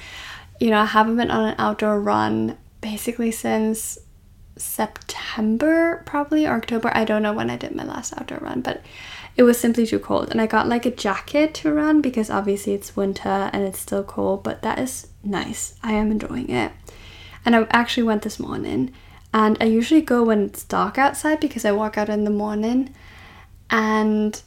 You 0.59 0.69
know, 0.69 0.79
I 0.81 0.85
haven't 0.85 1.15
been 1.15 1.31
on 1.31 1.47
an 1.47 1.55
outdoor 1.57 2.01
run 2.01 2.57
basically 2.81 3.31
since 3.31 3.97
September, 4.57 6.03
probably 6.05 6.45
or 6.45 6.55
October. 6.55 6.91
I 6.93 7.05
don't 7.05 7.23
know 7.23 7.33
when 7.33 7.49
I 7.49 7.55
did 7.55 7.73
my 7.73 7.85
last 7.85 8.13
outdoor 8.19 8.39
run, 8.39 8.59
but 8.59 8.81
it 9.37 9.43
was 9.43 9.57
simply 9.57 9.85
too 9.85 9.99
cold. 9.99 10.29
And 10.29 10.41
I 10.41 10.45
got 10.45 10.67
like 10.67 10.85
a 10.85 10.91
jacket 10.91 11.53
to 11.55 11.71
run 11.71 12.01
because 12.01 12.29
obviously 12.29 12.73
it's 12.73 12.97
winter 12.97 13.49
and 13.53 13.63
it's 13.63 13.79
still 13.79 14.03
cold, 14.03 14.43
but 14.43 14.61
that 14.61 14.77
is 14.77 15.07
nice. 15.23 15.77
I 15.81 15.93
am 15.93 16.11
enjoying 16.11 16.49
it. 16.49 16.73
And 17.45 17.55
I 17.55 17.67
actually 17.71 18.03
went 18.03 18.21
this 18.21 18.39
morning. 18.39 18.93
And 19.33 19.57
I 19.61 19.65
usually 19.65 20.01
go 20.01 20.23
when 20.23 20.45
it's 20.45 20.63
dark 20.63 20.97
outside 20.97 21.39
because 21.39 21.65
I 21.65 21.71
walk 21.71 21.97
out 21.97 22.09
in 22.09 22.23
the 22.23 22.29
morning. 22.29 22.93
And 23.69 24.41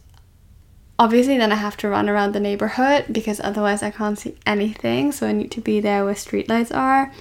obviously, 0.98 1.38
then 1.38 1.52
I 1.52 1.56
have 1.56 1.76
to 1.78 1.88
run 1.88 2.08
around 2.08 2.32
the 2.32 2.40
neighborhood 2.40 3.06
because 3.10 3.40
otherwise 3.40 3.82
I 3.82 3.90
can't 3.90 4.18
see 4.18 4.36
anything. 4.46 5.12
So 5.12 5.26
I 5.26 5.32
need 5.32 5.50
to 5.52 5.60
be 5.60 5.80
there 5.80 6.04
where 6.04 6.14
streetlights 6.14 6.74
are. 6.74 7.12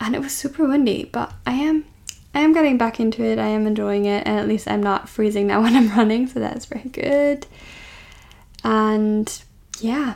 And 0.00 0.16
it 0.16 0.20
was 0.20 0.32
super 0.32 0.66
windy, 0.66 1.08
but 1.12 1.32
I 1.46 1.52
am 1.52 1.84
I 2.34 2.40
am 2.40 2.52
getting 2.52 2.78
back 2.78 2.98
into 2.98 3.22
it. 3.22 3.38
I 3.38 3.48
am 3.48 3.66
enjoying 3.66 4.06
it, 4.06 4.26
and 4.26 4.38
at 4.38 4.48
least 4.48 4.68
I'm 4.68 4.82
not 4.82 5.08
freezing 5.08 5.46
now 5.46 5.60
when 5.62 5.76
I'm 5.76 5.90
running, 5.90 6.26
so 6.26 6.40
that's 6.40 6.66
very 6.66 6.88
good. 6.88 7.46
And 8.64 9.42
yeah, 9.80 10.14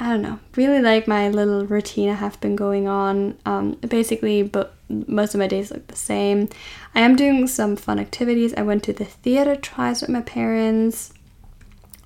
I 0.00 0.10
don't 0.10 0.22
know, 0.22 0.40
really 0.56 0.80
like 0.80 1.06
my 1.06 1.28
little 1.28 1.66
routine 1.66 2.10
I 2.10 2.14
have 2.14 2.40
been 2.40 2.56
going 2.56 2.88
on. 2.88 3.38
Um, 3.46 3.72
basically, 3.72 4.42
but 4.42 4.74
most 4.88 5.34
of 5.34 5.38
my 5.38 5.46
days 5.46 5.70
look 5.70 5.86
the 5.86 5.96
same. 5.96 6.48
I 6.94 7.00
am 7.00 7.16
doing 7.16 7.46
some 7.46 7.76
fun 7.76 7.98
activities. 7.98 8.54
I 8.54 8.62
went 8.62 8.82
to 8.84 8.92
the 8.92 9.04
theater 9.04 9.54
twice 9.54 10.00
with 10.00 10.10
my 10.10 10.22
parents. 10.22 11.12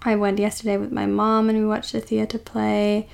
I 0.02 0.16
went 0.16 0.38
yesterday 0.38 0.76
with 0.76 0.92
my 0.92 1.06
mom 1.06 1.48
and 1.48 1.58
we 1.58 1.66
watched 1.66 1.94
a 1.94 2.00
theater 2.00 2.38
play. 2.38 3.08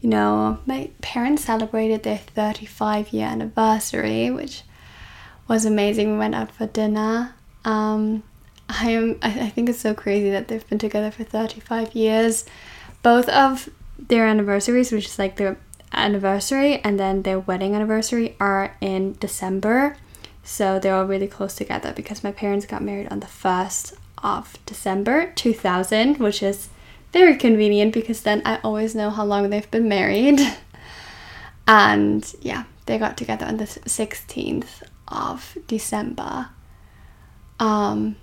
You 0.00 0.10
know, 0.10 0.58
my 0.66 0.90
parents 1.00 1.44
celebrated 1.44 2.02
their 2.02 2.18
35 2.18 3.12
year 3.12 3.26
anniversary, 3.26 4.30
which 4.30 4.62
was 5.48 5.64
amazing. 5.64 6.12
We 6.12 6.18
went 6.18 6.34
out 6.34 6.50
for 6.50 6.66
dinner. 6.66 7.34
Um, 7.64 8.22
I 8.68 8.90
am. 8.90 9.18
I 9.22 9.48
think 9.50 9.68
it's 9.68 9.80
so 9.80 9.94
crazy 9.94 10.30
that 10.30 10.48
they've 10.48 10.66
been 10.68 10.78
together 10.78 11.10
for 11.10 11.24
35 11.24 11.94
years. 11.94 12.44
Both 13.02 13.28
of 13.28 13.68
their 14.08 14.26
anniversaries, 14.26 14.92
which 14.92 15.06
is 15.06 15.18
like 15.18 15.36
their 15.36 15.56
anniversary 15.92 16.80
and 16.80 16.98
then 16.98 17.22
their 17.22 17.40
wedding 17.40 17.74
anniversary, 17.74 18.36
are 18.40 18.76
in 18.80 19.16
December. 19.20 19.96
So 20.42 20.78
they're 20.78 20.94
all 20.94 21.06
really 21.06 21.28
close 21.28 21.54
together 21.54 21.92
because 21.94 22.22
my 22.22 22.32
parents 22.32 22.66
got 22.66 22.82
married 22.82 23.08
on 23.10 23.20
the 23.20 23.26
1st 23.26 23.94
of 24.22 24.58
December 24.66 25.32
2000, 25.34 26.18
which 26.18 26.42
is 26.42 26.68
very 27.12 27.36
convenient 27.36 27.94
because 27.94 28.22
then 28.22 28.42
I 28.44 28.58
always 28.64 28.94
know 28.94 29.10
how 29.10 29.24
long 29.24 29.48
they've 29.50 29.70
been 29.70 29.88
married. 29.88 30.40
And 31.66 32.30
yeah, 32.42 32.64
they 32.86 32.98
got 32.98 33.16
together 33.16 33.46
on 33.46 33.56
the 33.56 33.64
16th 33.64 34.82
of 35.08 35.56
December. 35.66 36.50
Um, 37.58 38.16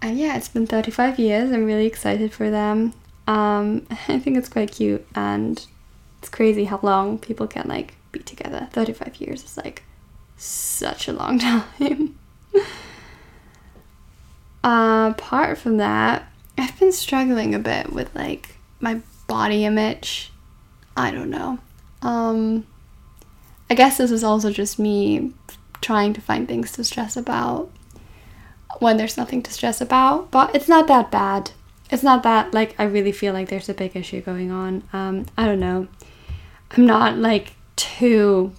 and 0.00 0.18
yeah, 0.18 0.36
it's 0.36 0.48
been 0.48 0.66
35 0.66 1.18
years. 1.18 1.50
I'm 1.50 1.64
really 1.64 1.86
excited 1.86 2.32
for 2.32 2.50
them. 2.50 2.94
Um, 3.26 3.86
I 3.90 4.18
think 4.18 4.36
it's 4.36 4.48
quite 4.48 4.72
cute 4.72 5.06
and 5.14 5.64
it's 6.18 6.28
crazy 6.28 6.64
how 6.64 6.80
long 6.82 7.18
people 7.18 7.46
can 7.46 7.68
like 7.68 7.94
be 8.12 8.20
together. 8.20 8.68
35 8.72 9.16
years 9.16 9.44
is 9.44 9.56
like 9.56 9.82
such 10.36 11.08
a 11.08 11.12
long 11.12 11.38
time. 11.40 12.18
uh, 14.64 15.12
apart 15.12 15.58
from 15.58 15.76
that, 15.78 16.26
I've 16.56 16.78
been 16.78 16.92
struggling 16.92 17.54
a 17.54 17.58
bit 17.58 17.92
with 17.92 18.14
like 18.14 18.56
my 18.80 19.00
body 19.26 19.64
image. 19.64 20.30
I 20.96 21.10
don't 21.10 21.30
know. 21.30 21.58
Um, 22.02 22.66
I 23.68 23.74
guess 23.74 23.96
this 23.98 24.10
is 24.10 24.22
also 24.22 24.50
just 24.50 24.78
me 24.78 25.32
trying 25.80 26.12
to 26.12 26.20
find 26.20 26.46
things 26.46 26.72
to 26.72 26.84
stress 26.84 27.16
about 27.16 27.70
when 28.78 28.96
there's 28.96 29.16
nothing 29.16 29.42
to 29.42 29.52
stress 29.52 29.80
about, 29.80 30.30
but 30.30 30.54
it's 30.54 30.68
not 30.68 30.86
that 30.88 31.10
bad 31.10 31.50
it's 31.90 32.02
not 32.02 32.22
that 32.22 32.54
like 32.54 32.74
I 32.78 32.84
really 32.84 33.12
feel 33.12 33.32
like 33.32 33.48
there's 33.48 33.68
a 33.68 33.74
big 33.74 33.96
issue 33.96 34.20
going 34.20 34.50
on. 34.50 34.82
Um, 34.92 35.26
I 35.36 35.44
don't 35.46 35.60
know. 35.60 35.88
I'm 36.72 36.86
not 36.86 37.16
like 37.18 37.52
too 37.76 38.52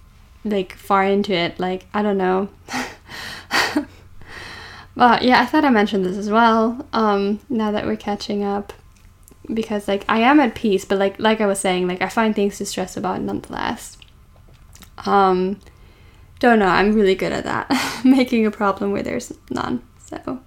like 0.44 0.74
far 0.74 1.04
into 1.04 1.34
it. 1.34 1.60
Like 1.60 1.88
I 1.94 2.02
don't 2.02 2.18
know. 2.18 2.50
but 4.96 5.24
yeah, 5.24 5.42
I 5.42 5.46
thought 5.46 5.66
I 5.66 5.70
mentioned 5.70 6.06
this 6.06 6.18
as 6.18 6.30
well. 6.30 6.86
Um, 6.94 7.40
now 7.50 7.72
that 7.72 7.86
we're 7.86 7.98
catching 7.98 8.44
up, 8.44 8.74
because 9.54 9.88
like 9.88 10.06
I 10.08 10.20
am 10.20 10.40
at 10.40 10.56
peace, 10.56 10.86
but 10.86 11.00
like 11.00 11.20
like 11.20 11.42
I 11.42 11.48
was 11.48 11.60
saying, 11.60 11.88
like 11.88 12.02
I 12.02 12.10
find 12.10 12.36
things 12.36 12.58
to 12.60 12.66
stress 12.66 12.96
about 12.96 13.22
nonetheless. 13.22 13.98
Um, 15.06 15.60
don't 16.40 16.60
know. 16.60 16.68
I'm 16.68 16.94
really 16.94 17.16
good 17.16 17.34
at 17.34 17.44
that, 17.44 18.02
making 18.06 18.46
a 18.46 18.52
problem 18.52 18.92
where 18.92 19.04
there's 19.04 19.34
none. 19.50 19.82
So 20.00 20.40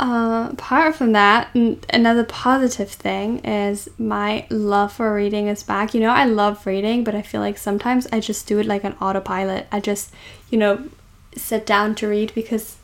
uh, 0.00 0.48
apart 0.52 0.96
from 0.96 1.12
that, 1.12 1.54
another 1.90 2.24
positive 2.24 2.90
thing 2.90 3.40
is 3.40 3.90
my 3.98 4.46
love 4.48 4.94
for 4.94 5.14
reading 5.14 5.46
is 5.46 5.62
back. 5.62 5.92
You 5.92 6.00
know, 6.00 6.08
I 6.08 6.24
love 6.24 6.66
reading, 6.66 7.04
but 7.04 7.14
I 7.14 7.20
feel 7.20 7.42
like 7.42 7.58
sometimes 7.58 8.08
I 8.10 8.18
just 8.20 8.46
do 8.46 8.58
it 8.58 8.64
like 8.64 8.82
an 8.82 8.94
autopilot. 8.94 9.66
I 9.70 9.78
just, 9.80 10.14
you 10.48 10.56
know, 10.56 10.88
sit 11.36 11.66
down 11.66 11.94
to 11.96 12.08
read 12.08 12.32
because 12.34 12.78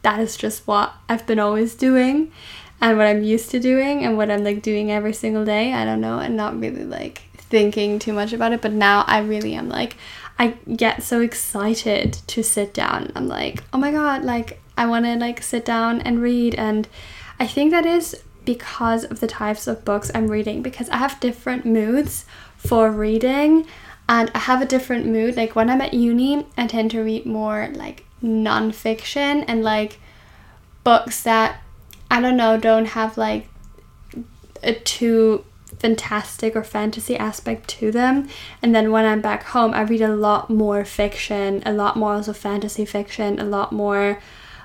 that 0.00 0.18
is 0.18 0.34
just 0.34 0.66
what 0.66 0.94
I've 1.10 1.26
been 1.26 1.38
always 1.38 1.74
doing 1.74 2.32
and 2.80 2.96
what 2.96 3.06
I'm 3.06 3.22
used 3.22 3.50
to 3.50 3.60
doing 3.60 4.02
and 4.02 4.16
what 4.16 4.30
I'm 4.30 4.42
like 4.42 4.62
doing 4.62 4.90
every 4.90 5.12
single 5.12 5.44
day. 5.44 5.74
I 5.74 5.84
don't 5.84 6.00
know, 6.00 6.20
and 6.20 6.38
not 6.38 6.58
really 6.58 6.84
like 6.84 7.22
thinking 7.36 7.98
too 7.98 8.14
much 8.14 8.32
about 8.32 8.54
it, 8.54 8.62
but 8.62 8.72
now 8.72 9.04
I 9.06 9.18
really 9.18 9.52
am 9.52 9.68
like, 9.68 9.96
I 10.38 10.54
get 10.74 11.02
so 11.02 11.20
excited 11.20 12.14
to 12.28 12.42
sit 12.42 12.72
down. 12.72 13.12
I'm 13.14 13.28
like, 13.28 13.62
oh 13.74 13.78
my 13.78 13.92
god, 13.92 14.24
like 14.24 14.61
I 14.76 14.86
want 14.86 15.04
to 15.04 15.16
like 15.16 15.42
sit 15.42 15.64
down 15.64 16.00
and 16.00 16.22
read 16.22 16.54
and 16.54 16.88
I 17.38 17.46
think 17.46 17.70
that 17.70 17.86
is 17.86 18.22
because 18.44 19.04
of 19.04 19.20
the 19.20 19.26
types 19.26 19.66
of 19.66 19.84
books 19.84 20.10
I'm 20.14 20.28
reading 20.28 20.62
because 20.62 20.88
I 20.88 20.96
have 20.96 21.20
different 21.20 21.64
moods 21.64 22.24
for 22.56 22.90
reading 22.90 23.66
and 24.08 24.30
I 24.34 24.38
have 24.38 24.60
a 24.60 24.66
different 24.66 25.06
mood 25.06 25.36
like 25.36 25.54
when 25.54 25.70
I'm 25.70 25.80
at 25.80 25.94
uni 25.94 26.46
I 26.56 26.66
tend 26.66 26.90
to 26.92 27.02
read 27.02 27.26
more 27.26 27.68
like 27.74 28.04
non-fiction 28.20 29.44
and 29.44 29.62
like 29.62 29.98
books 30.84 31.22
that 31.22 31.62
I 32.10 32.20
don't 32.20 32.36
know 32.36 32.58
don't 32.58 32.86
have 32.86 33.16
like 33.16 33.48
a 34.62 34.74
too 34.74 35.44
fantastic 35.78 36.54
or 36.54 36.62
fantasy 36.62 37.16
aspect 37.16 37.68
to 37.68 37.90
them. 37.90 38.28
And 38.62 38.74
then 38.74 38.92
when 38.92 39.04
I'm 39.04 39.20
back 39.20 39.44
home, 39.44 39.74
I 39.74 39.82
read 39.82 40.00
a 40.00 40.14
lot 40.14 40.50
more 40.50 40.84
fiction, 40.84 41.62
a 41.66 41.72
lot 41.72 41.96
more 41.96 42.14
also 42.14 42.32
fantasy 42.32 42.84
fiction, 42.84 43.38
a 43.38 43.44
lot 43.44 43.72
more 43.72 44.20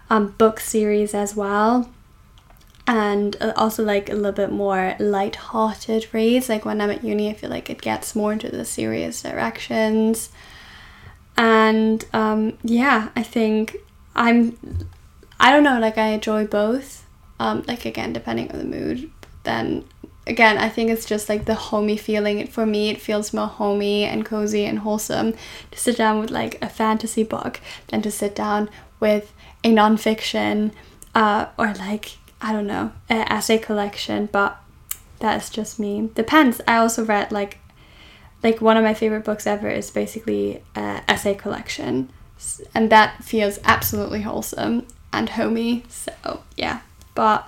um, 0.10 0.30
book 0.38 0.60
series 0.60 1.14
as 1.14 1.36
well. 1.36 1.90
And 2.86 3.36
uh, 3.42 3.52
also 3.58 3.84
like 3.84 4.10
a 4.10 4.14
little 4.14 4.32
bit 4.32 4.52
more 4.52 4.96
light-hearted 5.00 6.08
reads. 6.14 6.48
Like 6.48 6.64
when 6.64 6.80
i'm 6.80 6.90
at 6.90 7.04
uni 7.04 7.30
i 7.30 7.34
feel 7.34 7.50
like 7.50 7.70
it 7.70 7.82
gets 7.82 8.16
more 8.16 8.32
into 8.34 8.50
the 8.50 8.64
serious 8.66 9.22
directions. 9.22 10.30
And 11.36 12.06
um, 12.14 12.58
yeah 12.64 13.10
i 13.16 13.24
think 13.24 13.78
i'm 14.16 14.58
i 15.40 15.52
don't 15.52 15.64
know 15.64 15.80
like 15.80 15.98
i 15.98 16.08
enjoy 16.08 16.48
both. 16.48 17.06
Um, 17.40 17.64
like 17.68 17.86
again 17.86 18.14
depending 18.14 18.52
on 18.52 18.58
the 18.58 18.66
mood 18.66 19.12
then 19.44 19.86
again 20.26 20.58
i 20.58 20.68
think 20.70 20.90
it's 20.90 21.06
just 21.06 21.30
like 21.30 21.46
the 21.46 21.56
homey 21.56 21.98
feeling. 21.98 22.48
For 22.48 22.66
me 22.66 22.90
it 22.90 23.02
feels 23.02 23.34
more 23.34 23.48
homey 23.48 24.06
and 24.06 24.26
cozy 24.26 24.64
and 24.66 24.80
wholesome 24.80 25.34
to 25.72 25.78
sit 25.78 25.98
down 25.98 26.20
with 26.20 26.32
like 26.32 26.58
a 26.64 26.70
fantasy 26.70 27.24
book 27.24 27.60
than 27.90 28.02
to 28.02 28.12
sit 28.12 28.34
down 28.34 28.70
with 29.00 29.34
a 29.64 29.72
nonfiction 29.72 30.72
uh, 31.16 31.48
or 31.58 31.74
like 31.76 32.18
I 32.40 32.54
don't 32.54 32.68
know, 32.68 32.92
an 33.10 33.22
essay 33.32 33.58
collection, 33.58 34.28
but 34.32 34.58
that's 35.20 35.50
just 35.50 35.80
me. 35.80 36.10
Depends. 36.14 36.62
I 36.68 36.78
also 36.78 37.04
read 37.04 37.32
like 37.32 37.60
like 38.44 38.62
one 38.62 38.78
of 38.78 38.84
my 38.84 38.94
favorite 38.94 39.26
books 39.26 39.48
ever 39.48 39.68
is 39.68 39.90
basically 39.90 40.62
an 40.76 41.04
essay 41.08 41.34
collection 41.34 42.10
and 42.74 42.92
that 42.92 43.24
feels 43.24 43.60
absolutely 43.64 44.22
wholesome 44.22 44.86
and 45.12 45.30
homey 45.30 45.84
so 45.90 46.42
yeah 46.56 46.82
but 47.16 47.48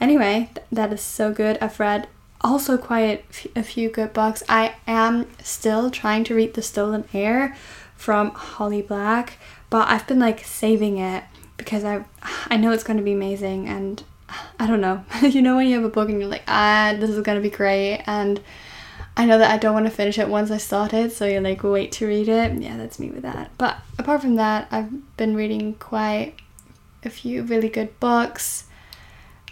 anyway 0.00 0.50
th- 0.54 0.66
that 0.72 0.92
is 0.92 1.00
so 1.00 1.32
good 1.32 1.56
i've 1.60 1.78
read 1.78 2.08
also 2.40 2.76
quite 2.76 3.24
a 3.54 3.62
few 3.62 3.88
good 3.88 4.12
books 4.12 4.42
i 4.48 4.74
am 4.86 5.26
still 5.42 5.90
trying 5.90 6.24
to 6.24 6.34
read 6.34 6.54
the 6.54 6.62
stolen 6.62 7.04
heir 7.14 7.56
from 7.96 8.30
holly 8.30 8.82
black 8.82 9.38
but 9.70 9.88
i've 9.88 10.06
been 10.06 10.18
like 10.18 10.44
saving 10.44 10.98
it 10.98 11.24
because 11.56 11.84
i 11.84 12.04
i 12.48 12.56
know 12.56 12.70
it's 12.70 12.84
going 12.84 12.96
to 12.96 13.02
be 13.02 13.12
amazing 13.12 13.66
and 13.66 14.04
i 14.60 14.66
don't 14.66 14.80
know 14.80 15.04
you 15.22 15.42
know 15.42 15.56
when 15.56 15.66
you 15.66 15.74
have 15.74 15.84
a 15.84 15.88
book 15.88 16.08
and 16.08 16.20
you're 16.20 16.28
like 16.28 16.44
ah 16.46 16.94
this 16.98 17.10
is 17.10 17.22
going 17.22 17.36
to 17.36 17.42
be 17.42 17.54
great 17.54 18.02
and 18.06 18.40
I 19.18 19.24
know 19.24 19.38
that 19.38 19.50
I 19.50 19.56
don't 19.56 19.72
want 19.72 19.86
to 19.86 19.90
finish 19.90 20.18
it 20.18 20.28
once 20.28 20.50
I 20.50 20.58
start 20.58 20.92
it, 20.92 21.10
so 21.10 21.24
you're 21.24 21.40
like 21.40 21.62
wait 21.62 21.90
to 21.92 22.06
read 22.06 22.28
it. 22.28 22.52
Yeah, 22.60 22.76
that's 22.76 22.98
me 22.98 23.08
with 23.08 23.22
that. 23.22 23.50
But 23.56 23.78
apart 23.98 24.20
from 24.20 24.34
that, 24.34 24.68
I've 24.70 25.16
been 25.16 25.34
reading 25.34 25.74
quite 25.74 26.34
a 27.02 27.08
few 27.08 27.42
really 27.42 27.70
good 27.70 27.98
books 27.98 28.64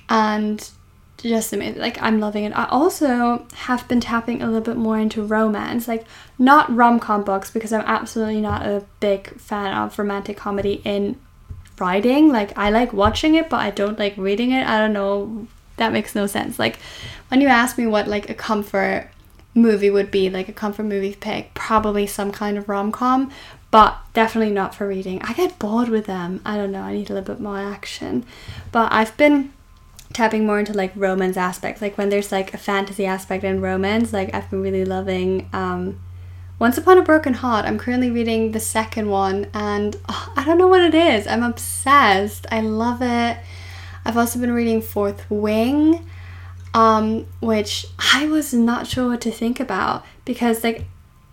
and 0.08 0.68
just 1.16 1.52
amazing. 1.52 1.80
Like 1.80 2.00
I'm 2.02 2.20
loving 2.20 2.44
it. 2.44 2.52
I 2.56 2.66
also 2.66 3.46
have 3.54 3.86
been 3.88 4.00
tapping 4.00 4.42
a 4.42 4.46
little 4.46 4.60
bit 4.60 4.76
more 4.76 4.98
into 4.98 5.22
romance, 5.22 5.88
like 5.88 6.04
not 6.38 6.74
rom-com 6.74 7.24
books 7.24 7.50
because 7.50 7.72
I'm 7.72 7.84
absolutely 7.86 8.40
not 8.40 8.66
a 8.66 8.84
big 9.00 9.38
fan 9.40 9.74
of 9.74 9.98
romantic 9.98 10.36
comedy 10.36 10.82
in 10.84 11.18
writing. 11.78 12.30
Like 12.30 12.56
I 12.58 12.70
like 12.70 12.92
watching 12.92 13.34
it, 13.34 13.48
but 13.48 13.60
I 13.60 13.70
don't 13.70 13.98
like 13.98 14.16
reading 14.16 14.52
it. 14.52 14.66
I 14.66 14.78
don't 14.78 14.92
know. 14.92 15.46
That 15.76 15.92
makes 15.92 16.14
no 16.14 16.26
sense. 16.26 16.58
Like 16.58 16.78
when 17.28 17.40
you 17.40 17.48
ask 17.48 17.78
me 17.78 17.86
what 17.86 18.06
like 18.06 18.28
a 18.28 18.34
comfort 18.34 19.10
movie 19.54 19.90
would 19.90 20.10
be 20.10 20.28
like 20.28 20.48
a 20.48 20.52
comfort 20.52 20.84
movie 20.84 21.14
pick, 21.14 21.54
probably 21.54 22.06
some 22.06 22.32
kind 22.32 22.58
of 22.58 22.68
rom 22.68 22.92
com, 22.92 23.30
but 23.70 23.96
definitely 24.12 24.52
not 24.52 24.74
for 24.74 24.86
reading. 24.86 25.22
I 25.22 25.32
get 25.32 25.58
bored 25.58 25.88
with 25.88 26.06
them. 26.06 26.40
I 26.44 26.56
don't 26.56 26.72
know, 26.72 26.82
I 26.82 26.92
need 26.92 27.10
a 27.10 27.14
little 27.14 27.34
bit 27.34 27.40
more 27.40 27.58
action. 27.58 28.24
But 28.72 28.92
I've 28.92 29.16
been 29.16 29.52
tapping 30.14 30.46
more 30.46 30.58
into 30.58 30.72
like 30.72 30.92
romance 30.94 31.36
aspects, 31.36 31.82
like 31.82 31.98
when 31.98 32.08
there's 32.08 32.32
like 32.32 32.54
a 32.54 32.58
fantasy 32.58 33.04
aspect 33.04 33.44
in 33.44 33.60
romance, 33.60 34.14
like 34.14 34.34
I've 34.34 34.48
been 34.48 34.62
really 34.62 34.86
loving 34.86 35.50
um, 35.52 36.00
Once 36.58 36.78
Upon 36.78 36.96
a 36.96 37.02
Broken 37.02 37.34
Heart. 37.34 37.66
I'm 37.66 37.78
currently 37.78 38.10
reading 38.10 38.52
the 38.52 38.60
second 38.60 39.10
one 39.10 39.50
and 39.52 39.96
oh, 40.08 40.32
I 40.36 40.44
don't 40.44 40.56
know 40.56 40.68
what 40.68 40.80
it 40.80 40.94
is. 40.94 41.26
I'm 41.26 41.42
obsessed. 41.42 42.46
I 42.50 42.62
love 42.62 43.02
it. 43.02 43.36
I've 44.06 44.16
also 44.16 44.38
been 44.38 44.52
reading 44.52 44.80
Fourth 44.80 45.28
Wing 45.30 46.08
um, 46.74 47.26
which 47.40 47.86
I 48.12 48.26
was 48.26 48.52
not 48.52 48.86
sure 48.88 49.08
what 49.08 49.20
to 49.22 49.30
think 49.30 49.60
about 49.60 50.04
because 50.24 50.64
like 50.64 50.86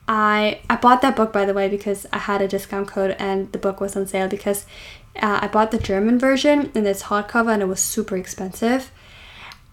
I 0.07 0.61
I 0.69 0.75
bought 0.75 1.01
that 1.01 1.15
book 1.15 1.33
by 1.33 1.45
the 1.45 1.53
way 1.53 1.67
because 1.67 2.05
I 2.13 2.19
had 2.19 2.41
a 2.41 2.47
discount 2.47 2.87
code 2.87 3.15
and 3.17 3.51
the 3.51 3.57
book 3.57 3.81
was 3.81 3.95
on 3.95 4.05
sale 4.05 4.27
because 4.27 4.65
uh, 5.15 5.39
I 5.41 5.47
bought 5.47 5.71
the 5.71 5.77
German 5.77 6.19
version 6.19 6.71
in 6.73 6.83
this 6.83 7.03
hardcover 7.03 7.53
and 7.53 7.61
it 7.61 7.67
was 7.67 7.79
super 7.79 8.15
expensive. 8.15 8.91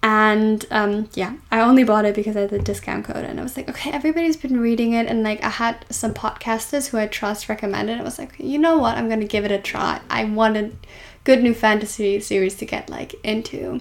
And 0.02 0.64
um, 0.70 1.08
yeah, 1.14 1.36
I 1.50 1.60
only 1.60 1.82
bought 1.82 2.04
it 2.04 2.14
because 2.14 2.36
I 2.36 2.42
had 2.42 2.50
the 2.50 2.60
discount 2.60 3.04
code, 3.04 3.24
and 3.24 3.40
I 3.40 3.42
was 3.42 3.56
like, 3.56 3.68
okay, 3.68 3.90
everybody's 3.90 4.36
been 4.36 4.60
reading 4.60 4.92
it, 4.92 5.08
and 5.08 5.24
like 5.24 5.42
I 5.42 5.48
had 5.48 5.84
some 5.90 6.14
podcasters 6.14 6.88
who 6.88 6.98
I 6.98 7.08
trust 7.08 7.48
recommended. 7.48 7.98
I 7.98 8.04
was 8.04 8.16
like, 8.16 8.36
you 8.38 8.58
know 8.58 8.78
what, 8.78 8.96
I'm 8.96 9.08
gonna 9.08 9.24
give 9.24 9.44
it 9.44 9.50
a 9.50 9.58
try. 9.58 10.00
I 10.08 10.24
wanted 10.24 10.76
good 11.24 11.42
new 11.42 11.52
fantasy 11.52 12.20
series 12.20 12.54
to 12.56 12.64
get 12.64 12.88
like 12.88 13.14
into. 13.24 13.80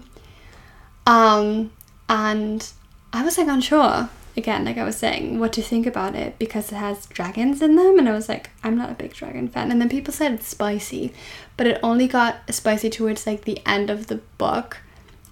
Um, 1.05 1.71
and 2.09 2.67
I 3.13 3.23
was 3.23 3.37
like 3.37 3.47
unsure 3.47 4.09
again, 4.37 4.65
like 4.65 4.77
I 4.77 4.83
was 4.83 4.95
saying, 4.95 5.39
what 5.39 5.51
to 5.53 5.61
think 5.61 5.87
about 5.87 6.15
it 6.15 6.37
because 6.37 6.71
it 6.71 6.75
has 6.75 7.07
dragons 7.07 7.61
in 7.61 7.75
them. 7.75 7.97
And 7.97 8.07
I 8.07 8.13
was 8.13 8.29
like, 8.29 8.51
I'm 8.63 8.77
not 8.77 8.91
a 8.91 8.93
big 8.93 9.13
dragon 9.13 9.47
fan. 9.47 9.71
And 9.71 9.81
then 9.81 9.89
people 9.89 10.13
said 10.13 10.31
it's 10.31 10.47
spicy, 10.47 11.11
but 11.57 11.67
it 11.67 11.79
only 11.81 12.07
got 12.07 12.53
spicy 12.53 12.89
towards 12.89 13.25
like 13.25 13.45
the 13.45 13.59
end 13.65 13.89
of 13.89 14.07
the 14.07 14.17
book. 14.37 14.77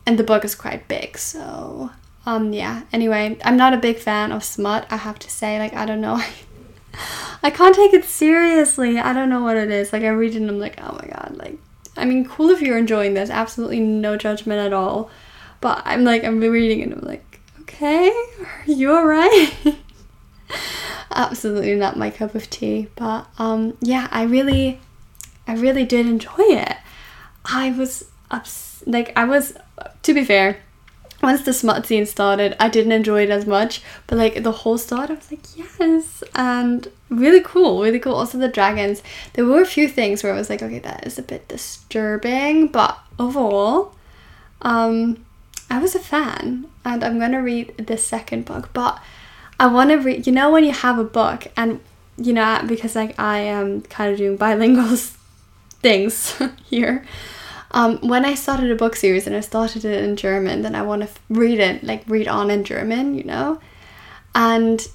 And 0.07 0.17
the 0.19 0.23
book 0.23 0.43
is 0.43 0.55
quite 0.55 0.87
big. 0.87 1.17
So, 1.17 1.91
um, 2.25 2.51
yeah. 2.51 2.83
Anyway, 2.91 3.37
I'm 3.43 3.57
not 3.57 3.73
a 3.73 3.77
big 3.77 3.97
fan 3.97 4.31
of 4.31 4.43
smut, 4.43 4.85
I 4.89 4.97
have 4.97 5.19
to 5.19 5.29
say. 5.29 5.59
Like, 5.59 5.73
I 5.73 5.85
don't 5.85 6.01
know. 6.01 6.21
I 7.43 7.51
can't 7.51 7.75
take 7.75 7.93
it 7.93 8.05
seriously. 8.05 8.97
I 8.97 9.13
don't 9.13 9.29
know 9.29 9.43
what 9.43 9.57
it 9.57 9.69
is. 9.69 9.93
Like, 9.93 10.03
I 10.03 10.09
read 10.09 10.33
it 10.33 10.41
and 10.41 10.49
I'm 10.49 10.59
like, 10.59 10.79
oh 10.79 10.93
my 10.93 11.07
god. 11.07 11.35
Like, 11.37 11.57
I 11.95 12.05
mean, 12.05 12.25
cool 12.27 12.49
if 12.49 12.61
you're 12.61 12.77
enjoying 12.77 13.13
this. 13.13 13.29
Absolutely 13.29 13.79
no 13.79 14.17
judgment 14.17 14.59
at 14.59 14.73
all. 14.73 15.09
But 15.61 15.81
I'm 15.85 16.03
like, 16.03 16.23
I'm 16.23 16.39
reading 16.39 16.79
it 16.79 16.83
and 16.83 16.93
I'm 16.93 17.01
like, 17.01 17.34
okay, 17.67 18.09
are 18.09 18.71
you 18.71 18.95
alright? 18.95 19.53
Absolutely 21.11 21.75
not 21.75 21.97
my 21.97 22.09
cup 22.09 22.35
of 22.35 22.49
tea. 22.49 22.87
But 22.95 23.27
um, 23.39 23.75
yeah, 23.81 24.07
I 24.11 24.23
really, 24.23 24.79
I 25.47 25.55
really 25.55 25.85
did 25.85 26.05
enjoy 26.05 26.33
it. 26.37 26.77
I 27.43 27.71
was 27.71 28.05
ups- 28.29 28.83
like, 28.85 29.11
I 29.15 29.25
was, 29.25 29.55
to 30.03 30.13
be 30.13 30.23
fair, 30.23 30.57
once 31.23 31.43
the 31.43 31.53
smut 31.53 31.87
scene 31.87 32.05
started, 32.05 32.55
I 32.59 32.69
didn't 32.69 32.91
enjoy 32.91 33.23
it 33.23 33.29
as 33.29 33.47
much, 33.47 33.81
but 34.05 34.17
like 34.17 34.43
the 34.43 34.51
whole 34.51 34.77
start, 34.77 35.09
I 35.09 35.13
was 35.13 35.31
like, 35.31 35.57
yes, 35.57 36.23
and 36.35 36.87
really 37.09 37.41
cool, 37.41 37.81
really 37.81 37.99
cool. 37.99 38.13
Also, 38.13 38.37
the 38.37 38.47
dragons, 38.47 39.01
there 39.33 39.45
were 39.45 39.61
a 39.61 39.65
few 39.65 39.87
things 39.87 40.21
where 40.21 40.33
I 40.33 40.37
was 40.37 40.49
like, 40.49 40.61
okay, 40.61 40.79
that 40.79 41.07
is 41.07 41.17
a 41.17 41.23
bit 41.23 41.47
disturbing, 41.47 42.67
but 42.67 42.99
overall, 43.17 43.95
um, 44.61 45.25
I 45.69 45.79
was 45.79 45.95
a 45.95 45.99
fan, 45.99 46.67
and 46.83 47.03
I'm 47.03 47.19
gonna 47.19 47.41
read 47.41 47.75
the 47.77 47.97
second 47.97 48.45
book, 48.45 48.69
but 48.73 49.01
I 49.59 49.67
want 49.67 49.89
to 49.89 49.97
read. 49.97 50.27
You 50.27 50.33
know, 50.33 50.51
when 50.51 50.63
you 50.63 50.71
have 50.71 50.99
a 50.99 51.03
book, 51.03 51.47
and 51.57 51.79
you 52.17 52.33
know, 52.33 52.61
because 52.67 52.95
like 52.95 53.17
I 53.19 53.39
am 53.39 53.81
kind 53.81 54.11
of 54.11 54.17
doing 54.17 54.37
bilingual 54.37 54.97
things 55.81 56.41
here. 56.65 57.05
Um, 57.71 57.97
when 57.99 58.23
I 58.23 58.35
started 58.35 58.71
a 58.71 58.75
book 58.75 58.95
series 58.95 59.27
and 59.27 59.35
I 59.35 59.41
started 59.41 59.83
it 59.83 60.03
in 60.03 60.15
German, 60.15 60.61
then 60.61 60.75
I 60.75 60.81
want 60.81 61.01
to 61.01 61.09
read 61.29 61.59
it, 61.59 61.83
like 61.83 62.03
read 62.07 62.27
on 62.27 62.49
in 62.49 62.63
German, 62.63 63.15
you 63.15 63.25
know? 63.25 63.59
And 64.33 64.87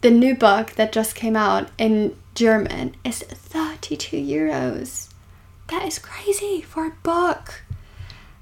the 0.00 0.10
new 0.10 0.36
book 0.36 0.72
that 0.72 0.92
just 0.92 1.16
came 1.16 1.34
out 1.34 1.70
in 1.76 2.16
German 2.36 2.94
is 3.04 3.18
32 3.18 4.16
euros. 4.16 5.08
That 5.68 5.84
is 5.86 5.98
crazy 5.98 6.62
for 6.62 6.86
a 6.86 6.92
book. 7.02 7.62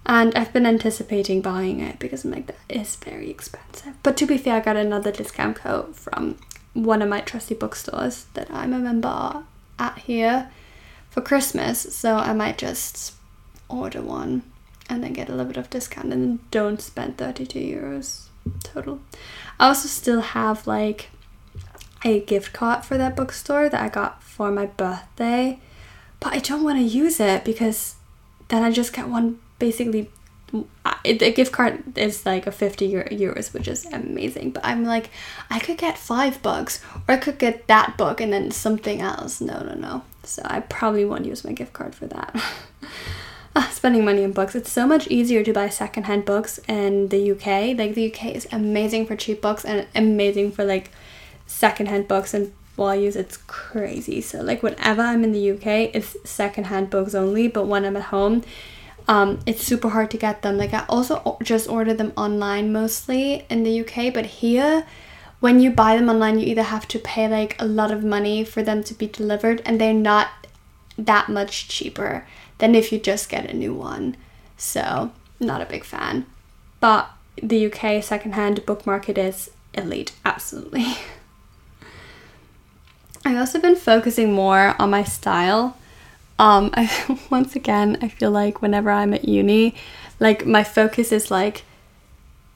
And 0.08 0.36
I've 0.36 0.52
been 0.52 0.66
anticipating 0.66 1.42
buying 1.42 1.80
it 1.80 1.98
because 1.98 2.24
I'm 2.24 2.30
like, 2.30 2.46
that 2.46 2.56
is 2.68 2.94
very 2.94 3.28
expensive. 3.28 4.00
But 4.04 4.16
to 4.18 4.26
be 4.26 4.38
fair, 4.38 4.54
I 4.54 4.60
got 4.60 4.76
another 4.76 5.10
discount 5.10 5.56
code 5.56 5.96
from 5.96 6.38
one 6.74 7.02
of 7.02 7.08
my 7.08 7.20
trusty 7.20 7.54
bookstores 7.54 8.26
that 8.34 8.48
I'm 8.50 8.72
a 8.72 8.78
member 8.78 9.42
at 9.80 9.98
here 9.98 10.50
for 11.10 11.20
Christmas. 11.20 11.94
So 11.96 12.14
I 12.14 12.32
might 12.34 12.56
just 12.56 13.14
order 13.68 14.00
one 14.00 14.44
and 14.88 15.02
then 15.02 15.12
get 15.12 15.28
a 15.28 15.32
little 15.32 15.46
bit 15.46 15.56
of 15.56 15.70
discount 15.70 16.12
and 16.12 16.22
then 16.22 16.38
don't 16.52 16.80
spend 16.80 17.18
32 17.18 17.58
euros 17.58 18.26
total. 18.62 19.00
I 19.58 19.66
also 19.68 19.88
still 19.88 20.20
have 20.20 20.68
like 20.68 21.10
a 22.04 22.20
gift 22.20 22.52
card 22.52 22.84
for 22.84 22.96
that 22.96 23.16
bookstore 23.16 23.68
that 23.68 23.82
I 23.82 23.88
got 23.88 24.22
for 24.22 24.52
my 24.52 24.66
birthday, 24.66 25.58
but 26.20 26.32
I 26.32 26.38
don't 26.38 26.62
want 26.62 26.78
to 26.78 26.84
use 26.84 27.18
it 27.18 27.44
because 27.44 27.96
then 28.46 28.62
I 28.62 28.70
just 28.70 28.92
get 28.92 29.08
one 29.08 29.40
basically 29.58 30.10
the 30.52 31.32
gift 31.32 31.52
card 31.52 31.98
is 31.98 32.24
like 32.24 32.46
a 32.46 32.52
50 32.52 32.90
euros 32.90 33.52
which 33.52 33.68
is 33.68 33.84
amazing 33.86 34.50
but 34.50 34.64
i'm 34.64 34.84
like 34.84 35.10
i 35.50 35.58
could 35.58 35.76
get 35.76 35.98
five 35.98 36.40
bucks 36.42 36.82
or 37.08 37.14
i 37.14 37.16
could 37.16 37.38
get 37.38 37.66
that 37.66 37.96
book 37.96 38.20
and 38.20 38.32
then 38.32 38.50
something 38.50 39.00
else. 39.00 39.40
No 39.40 39.60
no 39.62 39.74
no. 39.74 40.02
So 40.22 40.42
i 40.44 40.60
probably 40.60 41.04
won't 41.04 41.24
use 41.26 41.44
my 41.44 41.52
gift 41.52 41.72
card 41.72 41.94
for 41.94 42.06
that. 42.06 42.34
Ah, 43.58 43.70
spending 43.72 44.04
money 44.04 44.22
on 44.22 44.32
books. 44.32 44.54
It's 44.54 44.70
so 44.70 44.86
much 44.86 45.08
easier 45.08 45.42
to 45.42 45.50
buy 45.50 45.70
secondhand 45.70 46.26
books 46.26 46.60
in 46.68 47.08
the 47.08 47.30
uk 47.32 47.46
like 47.46 47.94
the 47.94 48.12
uk 48.12 48.22
is 48.26 48.46
amazing 48.52 49.06
for 49.06 49.16
cheap 49.16 49.40
books 49.40 49.64
and 49.64 49.86
amazing 49.94 50.52
for 50.52 50.62
like 50.62 50.90
secondhand 51.46 52.06
books 52.06 52.34
and 52.34 52.52
use 52.78 53.16
it's 53.16 53.38
crazy. 53.46 54.20
So 54.20 54.42
like 54.42 54.62
whenever 54.62 55.00
i'm 55.00 55.24
in 55.24 55.32
the 55.32 55.52
uk 55.52 55.66
it's 55.66 56.14
secondhand 56.28 56.90
books 56.90 57.14
only 57.14 57.48
but 57.48 57.66
when 57.66 57.86
i'm 57.86 57.96
at 57.96 58.02
home 58.14 58.44
um, 59.08 59.40
it's 59.46 59.62
super 59.62 59.90
hard 59.90 60.10
to 60.10 60.16
get 60.16 60.42
them. 60.42 60.56
Like 60.56 60.74
I 60.74 60.84
also 60.88 61.38
just 61.42 61.68
order 61.68 61.94
them 61.94 62.12
online 62.16 62.72
mostly 62.72 63.46
in 63.48 63.62
the 63.62 63.80
UK, 63.80 64.12
but 64.12 64.26
here 64.26 64.86
when 65.38 65.60
you 65.60 65.70
buy 65.70 65.96
them 65.96 66.08
online 66.08 66.38
you 66.38 66.46
either 66.46 66.62
have 66.62 66.88
to 66.88 66.98
pay 66.98 67.28
like 67.28 67.60
a 67.60 67.66
lot 67.66 67.90
of 67.90 68.02
money 68.02 68.42
for 68.42 68.62
them 68.62 68.82
to 68.82 68.94
be 68.94 69.06
delivered 69.06 69.60
and 69.66 69.80
they're 69.80 69.92
not 69.92 70.28
that 70.96 71.28
much 71.28 71.68
cheaper 71.68 72.26
than 72.58 72.74
if 72.74 72.90
you 72.90 72.98
just 72.98 73.28
get 73.28 73.50
a 73.50 73.56
new 73.56 73.74
one. 73.74 74.16
So, 74.56 75.12
not 75.38 75.60
a 75.60 75.66
big 75.66 75.84
fan. 75.84 76.24
But 76.80 77.10
the 77.40 77.66
UK 77.66 78.02
secondhand 78.02 78.64
book 78.64 78.86
market 78.86 79.18
is 79.18 79.50
elite, 79.74 80.12
absolutely. 80.24 80.96
I've 83.24 83.36
also 83.36 83.60
been 83.60 83.76
focusing 83.76 84.32
more 84.32 84.74
on 84.78 84.90
my 84.90 85.02
style 85.02 85.76
Um, 86.38 86.70
I, 86.74 87.18
once 87.30 87.56
again, 87.56 87.98
I 88.00 88.08
feel 88.08 88.30
like 88.30 88.62
whenever 88.62 88.90
I'm 88.90 89.14
at 89.14 89.26
uni, 89.26 89.74
like 90.20 90.46
my 90.46 90.64
focus 90.64 91.12
is 91.12 91.30
like 91.30 91.64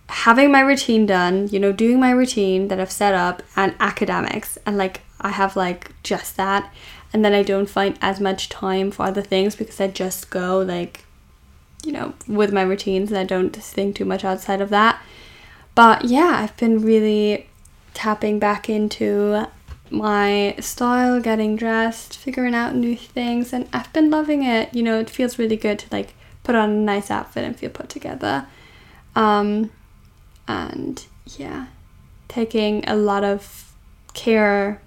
having 0.08 0.50
my 0.50 0.60
routine 0.60 1.06
done, 1.06 1.48
you 1.48 1.60
know, 1.60 1.72
doing 1.72 2.00
my 2.00 2.10
routine 2.10 2.68
that 2.68 2.80
I've 2.80 2.90
set 2.90 3.14
up 3.14 3.42
and 3.56 3.74
academics. 3.78 4.58
And 4.66 4.76
like 4.76 5.02
I 5.20 5.30
have 5.30 5.56
like 5.56 5.92
just 6.02 6.36
that. 6.36 6.72
And 7.12 7.24
then 7.24 7.32
I 7.32 7.42
don't 7.42 7.68
find 7.68 7.98
as 8.00 8.20
much 8.20 8.48
time 8.48 8.90
for 8.90 9.04
other 9.04 9.22
things 9.22 9.56
because 9.56 9.80
I 9.80 9.88
just 9.88 10.30
go 10.30 10.60
like, 10.60 11.04
you 11.84 11.92
know, 11.92 12.14
with 12.28 12.52
my 12.52 12.62
routines 12.62 13.10
and 13.10 13.18
I 13.18 13.24
don't 13.24 13.54
think 13.54 13.96
too 13.96 14.04
much 14.04 14.24
outside 14.24 14.60
of 14.60 14.70
that. 14.70 15.00
But 15.74 16.04
yeah, 16.04 16.40
I've 16.42 16.56
been 16.56 16.82
really 16.82 17.48
tapping 17.94 18.38
back 18.38 18.68
into 18.68 19.46
my 19.90 20.54
style, 20.60 21.20
getting 21.20 21.56
dressed, 21.56 22.16
figuring 22.16 22.54
out 22.54 22.74
new 22.74 22.96
things, 22.96 23.52
and 23.52 23.68
I've 23.72 23.92
been 23.92 24.10
loving 24.10 24.42
it. 24.44 24.74
You 24.74 24.82
know, 24.82 24.98
it 24.98 25.10
feels 25.10 25.38
really 25.38 25.56
good 25.56 25.78
to 25.80 25.86
like 25.90 26.14
put 26.42 26.54
on 26.54 26.70
a 26.70 26.74
nice 26.74 27.10
outfit 27.10 27.44
and 27.44 27.56
feel 27.56 27.70
put 27.70 27.88
together. 27.88 28.46
Um, 29.14 29.70
and 30.46 31.04
yeah, 31.36 31.66
taking 32.28 32.88
a 32.88 32.96
lot 32.96 33.24
of 33.24 33.72
care, 34.14 34.80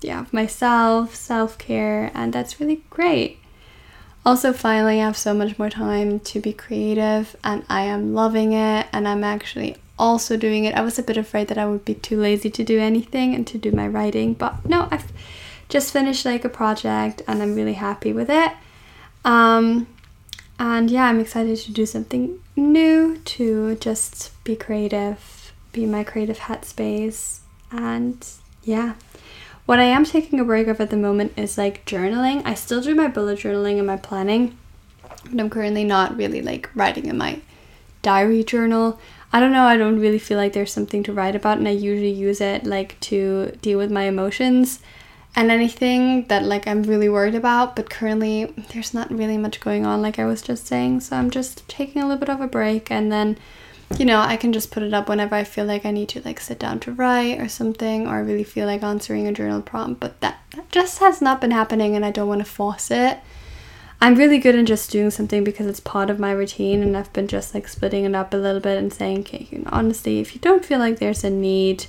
yeah, 0.00 0.20
of 0.20 0.32
myself, 0.32 1.14
self 1.14 1.58
care, 1.58 2.10
and 2.14 2.32
that's 2.32 2.60
really 2.60 2.82
great. 2.90 3.38
Also, 4.24 4.52
finally, 4.52 5.00
I 5.00 5.04
have 5.04 5.16
so 5.16 5.34
much 5.34 5.58
more 5.58 5.70
time 5.70 6.20
to 6.20 6.40
be 6.40 6.52
creative, 6.52 7.34
and 7.42 7.64
I 7.68 7.82
am 7.82 8.14
loving 8.14 8.52
it, 8.52 8.86
and 8.92 9.08
I'm 9.08 9.24
actually 9.24 9.76
also 10.02 10.36
doing 10.36 10.64
it. 10.64 10.74
I 10.74 10.80
was 10.80 10.98
a 10.98 11.02
bit 11.02 11.16
afraid 11.16 11.46
that 11.46 11.56
I 11.56 11.66
would 11.66 11.84
be 11.84 11.94
too 11.94 12.20
lazy 12.20 12.50
to 12.50 12.64
do 12.64 12.80
anything 12.80 13.36
and 13.36 13.46
to 13.46 13.56
do 13.56 13.70
my 13.70 13.86
writing, 13.86 14.34
but 14.34 14.68
no, 14.68 14.88
I've 14.90 15.12
just 15.68 15.92
finished 15.92 16.24
like 16.24 16.44
a 16.44 16.48
project 16.48 17.22
and 17.28 17.40
I'm 17.40 17.54
really 17.54 17.74
happy 17.74 18.12
with 18.12 18.28
it. 18.28 18.52
Um, 19.24 19.86
and 20.58 20.90
yeah, 20.90 21.04
I'm 21.04 21.20
excited 21.20 21.56
to 21.58 21.72
do 21.72 21.86
something 21.86 22.40
new, 22.56 23.18
to 23.36 23.76
just 23.76 24.32
be 24.42 24.56
creative, 24.56 25.52
be 25.70 25.86
my 25.86 26.02
creative 26.02 26.38
headspace, 26.38 27.38
and 27.70 28.26
yeah. 28.64 28.94
What 29.66 29.78
I 29.78 29.84
am 29.84 30.04
taking 30.04 30.40
a 30.40 30.44
break 30.44 30.66
of 30.66 30.80
at 30.80 30.90
the 30.90 30.96
moment 30.96 31.32
is 31.36 31.56
like 31.56 31.86
journaling. 31.86 32.42
I 32.44 32.54
still 32.54 32.80
do 32.80 32.96
my 32.96 33.06
bullet 33.06 33.38
journaling 33.38 33.78
and 33.78 33.86
my 33.86 33.96
planning, 33.96 34.58
but 35.30 35.38
I'm 35.38 35.48
currently 35.48 35.84
not 35.84 36.16
really 36.16 36.42
like 36.42 36.68
writing 36.74 37.06
in 37.06 37.16
my 37.16 37.40
diary 38.02 38.42
journal. 38.42 38.98
I 39.32 39.40
don't 39.40 39.52
know, 39.52 39.64
I 39.64 39.76
don't 39.76 39.98
really 39.98 40.18
feel 40.18 40.36
like 40.36 40.52
there's 40.52 40.72
something 40.72 41.02
to 41.04 41.12
write 41.12 41.34
about 41.34 41.58
and 41.58 41.66
I 41.66 41.70
usually 41.70 42.10
use 42.10 42.40
it 42.40 42.64
like 42.64 43.00
to 43.00 43.56
deal 43.62 43.78
with 43.78 43.90
my 43.90 44.02
emotions 44.02 44.80
and 45.34 45.50
anything 45.50 46.26
that 46.26 46.42
like 46.42 46.66
I'm 46.66 46.82
really 46.82 47.08
worried 47.08 47.34
about, 47.34 47.74
but 47.74 47.88
currently 47.88 48.52
there's 48.72 48.92
not 48.92 49.10
really 49.10 49.38
much 49.38 49.60
going 49.60 49.86
on 49.86 50.02
like 50.02 50.18
I 50.18 50.26
was 50.26 50.42
just 50.42 50.66
saying, 50.66 51.00
so 51.00 51.16
I'm 51.16 51.30
just 51.30 51.66
taking 51.66 52.02
a 52.02 52.06
little 52.06 52.20
bit 52.20 52.28
of 52.28 52.40
a 52.40 52.46
break 52.46 52.90
and 52.90 53.10
then 53.10 53.38
you 53.98 54.04
know, 54.04 54.20
I 54.20 54.36
can 54.36 54.52
just 54.52 54.70
put 54.70 54.82
it 54.82 54.94
up 54.94 55.08
whenever 55.08 55.34
I 55.34 55.44
feel 55.44 55.64
like 55.64 55.84
I 55.84 55.90
need 55.90 56.08
to 56.10 56.22
like 56.22 56.40
sit 56.40 56.58
down 56.58 56.80
to 56.80 56.92
write 56.92 57.40
or 57.40 57.48
something 57.48 58.06
or 58.06 58.16
I 58.16 58.20
really 58.20 58.44
feel 58.44 58.66
like 58.66 58.82
answering 58.82 59.26
a 59.26 59.32
journal 59.32 59.62
prompt, 59.62 60.00
but 60.00 60.20
that, 60.20 60.40
that 60.54 60.70
just 60.70 60.98
has 60.98 61.20
not 61.20 61.40
been 61.40 61.50
happening 61.50 61.94
and 61.94 62.04
I 62.04 62.10
don't 62.10 62.28
want 62.28 62.40
to 62.40 62.50
force 62.50 62.90
it. 62.90 63.18
I'm 64.02 64.16
really 64.16 64.38
good 64.38 64.56
in 64.56 64.66
just 64.66 64.90
doing 64.90 65.12
something 65.12 65.44
because 65.44 65.68
it's 65.68 65.78
part 65.78 66.10
of 66.10 66.18
my 66.18 66.32
routine 66.32 66.82
and 66.82 66.96
I've 66.96 67.12
been 67.12 67.28
just 67.28 67.54
like 67.54 67.68
splitting 67.68 68.04
it 68.04 68.16
up 68.16 68.34
a 68.34 68.36
little 68.36 68.60
bit 68.60 68.76
and 68.76 68.92
saying, 68.92 69.20
okay, 69.20 69.46
you 69.48 69.58
know, 69.58 69.68
honestly, 69.70 70.18
if 70.18 70.34
you 70.34 70.40
don't 70.40 70.64
feel 70.64 70.80
like 70.80 70.98
there's 70.98 71.22
a 71.22 71.30
need 71.30 71.86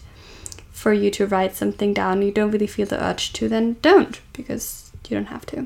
for 0.71 0.93
you 0.93 1.10
to 1.10 1.26
write 1.26 1.56
something 1.56 1.91
down, 1.91 2.21
you 2.21 2.32
don't 2.32 2.52
really 2.52 2.67
feel 2.67 2.86
the 2.86 3.04
urge 3.04 3.34
to, 3.34 3.49
then 3.49 3.78
don't 3.82 4.21
because 4.32 4.91
you 5.10 5.17
don't 5.17 5.26
have 5.26 5.43
to. 5.47 5.65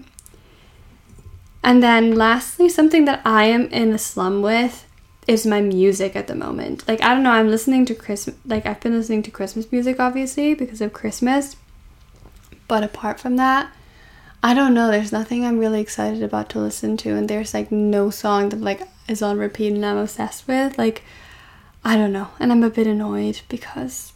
And 1.65 1.83
then 1.83 2.15
lastly, 2.15 2.69
something 2.69 3.03
that 3.03 3.21
I 3.25 3.43
am 3.47 3.63
in 3.65 3.91
a 3.91 3.97
slum 3.97 4.41
with 4.41 4.87
is 5.27 5.45
my 5.45 5.59
music 5.59 6.15
at 6.15 6.27
the 6.27 6.35
moment. 6.35 6.87
Like 6.87 7.03
I 7.03 7.13
don't 7.13 7.23
know, 7.23 7.31
I'm 7.31 7.49
listening 7.49 7.85
to 7.87 7.93
Christmas 7.93 8.37
like 8.45 8.65
I've 8.65 8.79
been 8.79 8.93
listening 8.93 9.21
to 9.23 9.31
Christmas 9.31 9.69
music 9.69 9.99
obviously 9.99 10.53
because 10.53 10.79
of 10.79 10.93
Christmas. 10.93 11.57
But 12.69 12.85
apart 12.85 13.19
from 13.19 13.35
that, 13.35 13.69
I 14.43 14.53
don't 14.53 14.73
know. 14.73 14.89
There's 14.91 15.11
nothing 15.11 15.45
I'm 15.45 15.59
really 15.59 15.81
excited 15.81 16.21
about 16.21 16.49
to 16.49 16.59
listen 16.59 16.95
to, 16.97 17.15
and 17.15 17.27
there's 17.27 17.53
like 17.53 17.71
no 17.71 18.09
song 18.09 18.49
that 18.49 18.61
like 18.61 18.81
is 19.07 19.21
on 19.21 19.37
repeat 19.37 19.73
and 19.73 19.85
I'm 19.85 19.97
obsessed 19.97 20.47
with. 20.47 20.77
Like, 20.77 21.03
I 21.83 21.97
don't 21.97 22.13
know, 22.13 22.29
and 22.39 22.51
I'm 22.51 22.63
a 22.63 22.69
bit 22.69 22.87
annoyed 22.87 23.41
because 23.49 24.13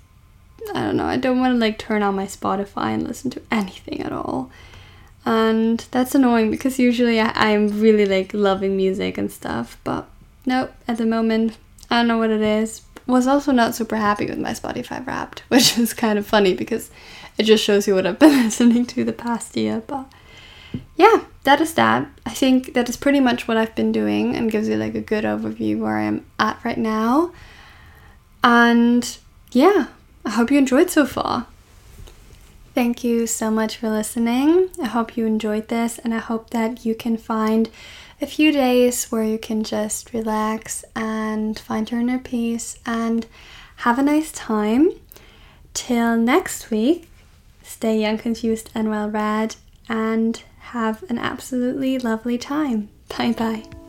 I 0.74 0.82
don't 0.82 0.98
know. 0.98 1.06
I 1.06 1.18
don't 1.18 1.40
want 1.40 1.56
to 1.56 1.60
like 1.60 1.80
turn 1.80 2.04
on 2.04 2.16
my 2.16 2.26
Spotify 2.26 2.94
and 2.94 3.08
listen 3.08 3.32
to 3.32 3.42
anything 3.52 4.02
at 4.02 4.12
all, 4.12 4.52
and 5.26 5.86
that's 5.92 6.16
annoying 6.16 6.52
because 6.52 6.78
usually 6.78 7.20
I, 7.20 7.32
I'm 7.36 7.80
really 7.80 8.06
like 8.06 8.34
loving 8.34 8.78
music 8.78 9.18
and 9.18 9.32
stuff, 9.32 9.78
but 9.84 10.08
nope. 10.46 10.72
At 10.88 10.98
the 10.98 11.06
moment, 11.06 11.58
I 11.90 11.98
don't 11.98 12.08
know 12.08 12.18
what 12.20 12.30
it 12.30 12.42
is. 12.42 12.84
Was 13.08 13.26
also 13.26 13.52
not 13.52 13.74
super 13.74 13.96
happy 13.96 14.28
with 14.28 14.38
my 14.38 14.52
Spotify 14.52 15.06
Wrapped, 15.06 15.40
which 15.48 15.78
is 15.80 15.94
kind 15.94 16.20
of 16.20 16.28
funny 16.28 16.54
because 16.54 16.92
it 17.38 17.44
just 17.44 17.63
shows 17.63 17.88
you 17.88 17.96
what 17.96 18.06
I've 18.06 18.20
been 18.20 18.44
listening 18.44 18.86
to 18.88 19.04
the 19.04 19.13
past 19.13 19.56
year. 19.56 19.84
But 19.86 20.12
yeah, 20.96 21.26
that 21.44 21.62
is 21.62 21.74
that. 21.74 22.08
I 22.26 22.32
think 22.32 22.74
that 22.74 22.89
is 22.89 22.98
pretty 22.98 23.20
much 23.20 23.48
what 23.48 23.58
I've 23.58 23.76
been 23.76 23.91
doing 23.91 24.36
and 24.36 24.52
gives 24.52 24.67
you 24.67 24.78
like 24.78 24.96
a 24.96 25.02
good 25.02 25.24
overview 25.24 25.80
where 25.80 25.98
I 25.98 26.04
am 26.04 26.26
at 26.39 26.63
right 26.63 26.78
now. 26.78 27.32
And 28.44 29.17
yeah, 29.52 29.88
I 30.26 30.32
hope 30.32 30.52
you 30.52 30.58
enjoyed 30.58 30.89
so 30.89 31.06
far. 31.06 31.48
Thank 32.74 33.04
you 33.04 33.28
so 33.28 33.52
much 33.52 33.78
for 33.78 33.89
listening. 33.89 34.70
I 34.82 34.88
hope 34.88 35.17
you 35.17 35.26
enjoyed 35.26 35.67
this 35.67 36.00
and 36.00 36.13
I 36.13 36.20
hope 36.20 36.52
that 36.52 36.86
you 36.86 36.96
can 36.96 37.17
find 37.17 37.70
a 38.22 38.26
few 38.26 38.52
days 38.52 39.12
where 39.12 39.24
you 39.24 39.38
can 39.38 39.63
just 39.63 40.13
relax 40.13 40.86
and 40.96 41.60
find 41.60 41.91
your 41.91 42.00
inner 42.00 42.20
peace 42.20 42.78
and 42.86 43.26
have 43.78 44.00
a 44.00 44.04
nice 44.04 44.32
time. 44.32 44.91
Till 45.74 46.15
next 46.17 46.70
week, 46.70 47.10
stay 47.72 48.00
young, 48.00 48.18
confused, 48.18 48.70
and 48.76 48.90
well 48.90 49.10
read, 49.10 49.56
and 49.90 50.42
have 50.60 51.04
an 51.10 51.18
absolutely 51.18 51.98
lovely 51.98 52.38
time. 52.38 52.90
Bye 53.18 53.34
bye. 53.34 53.81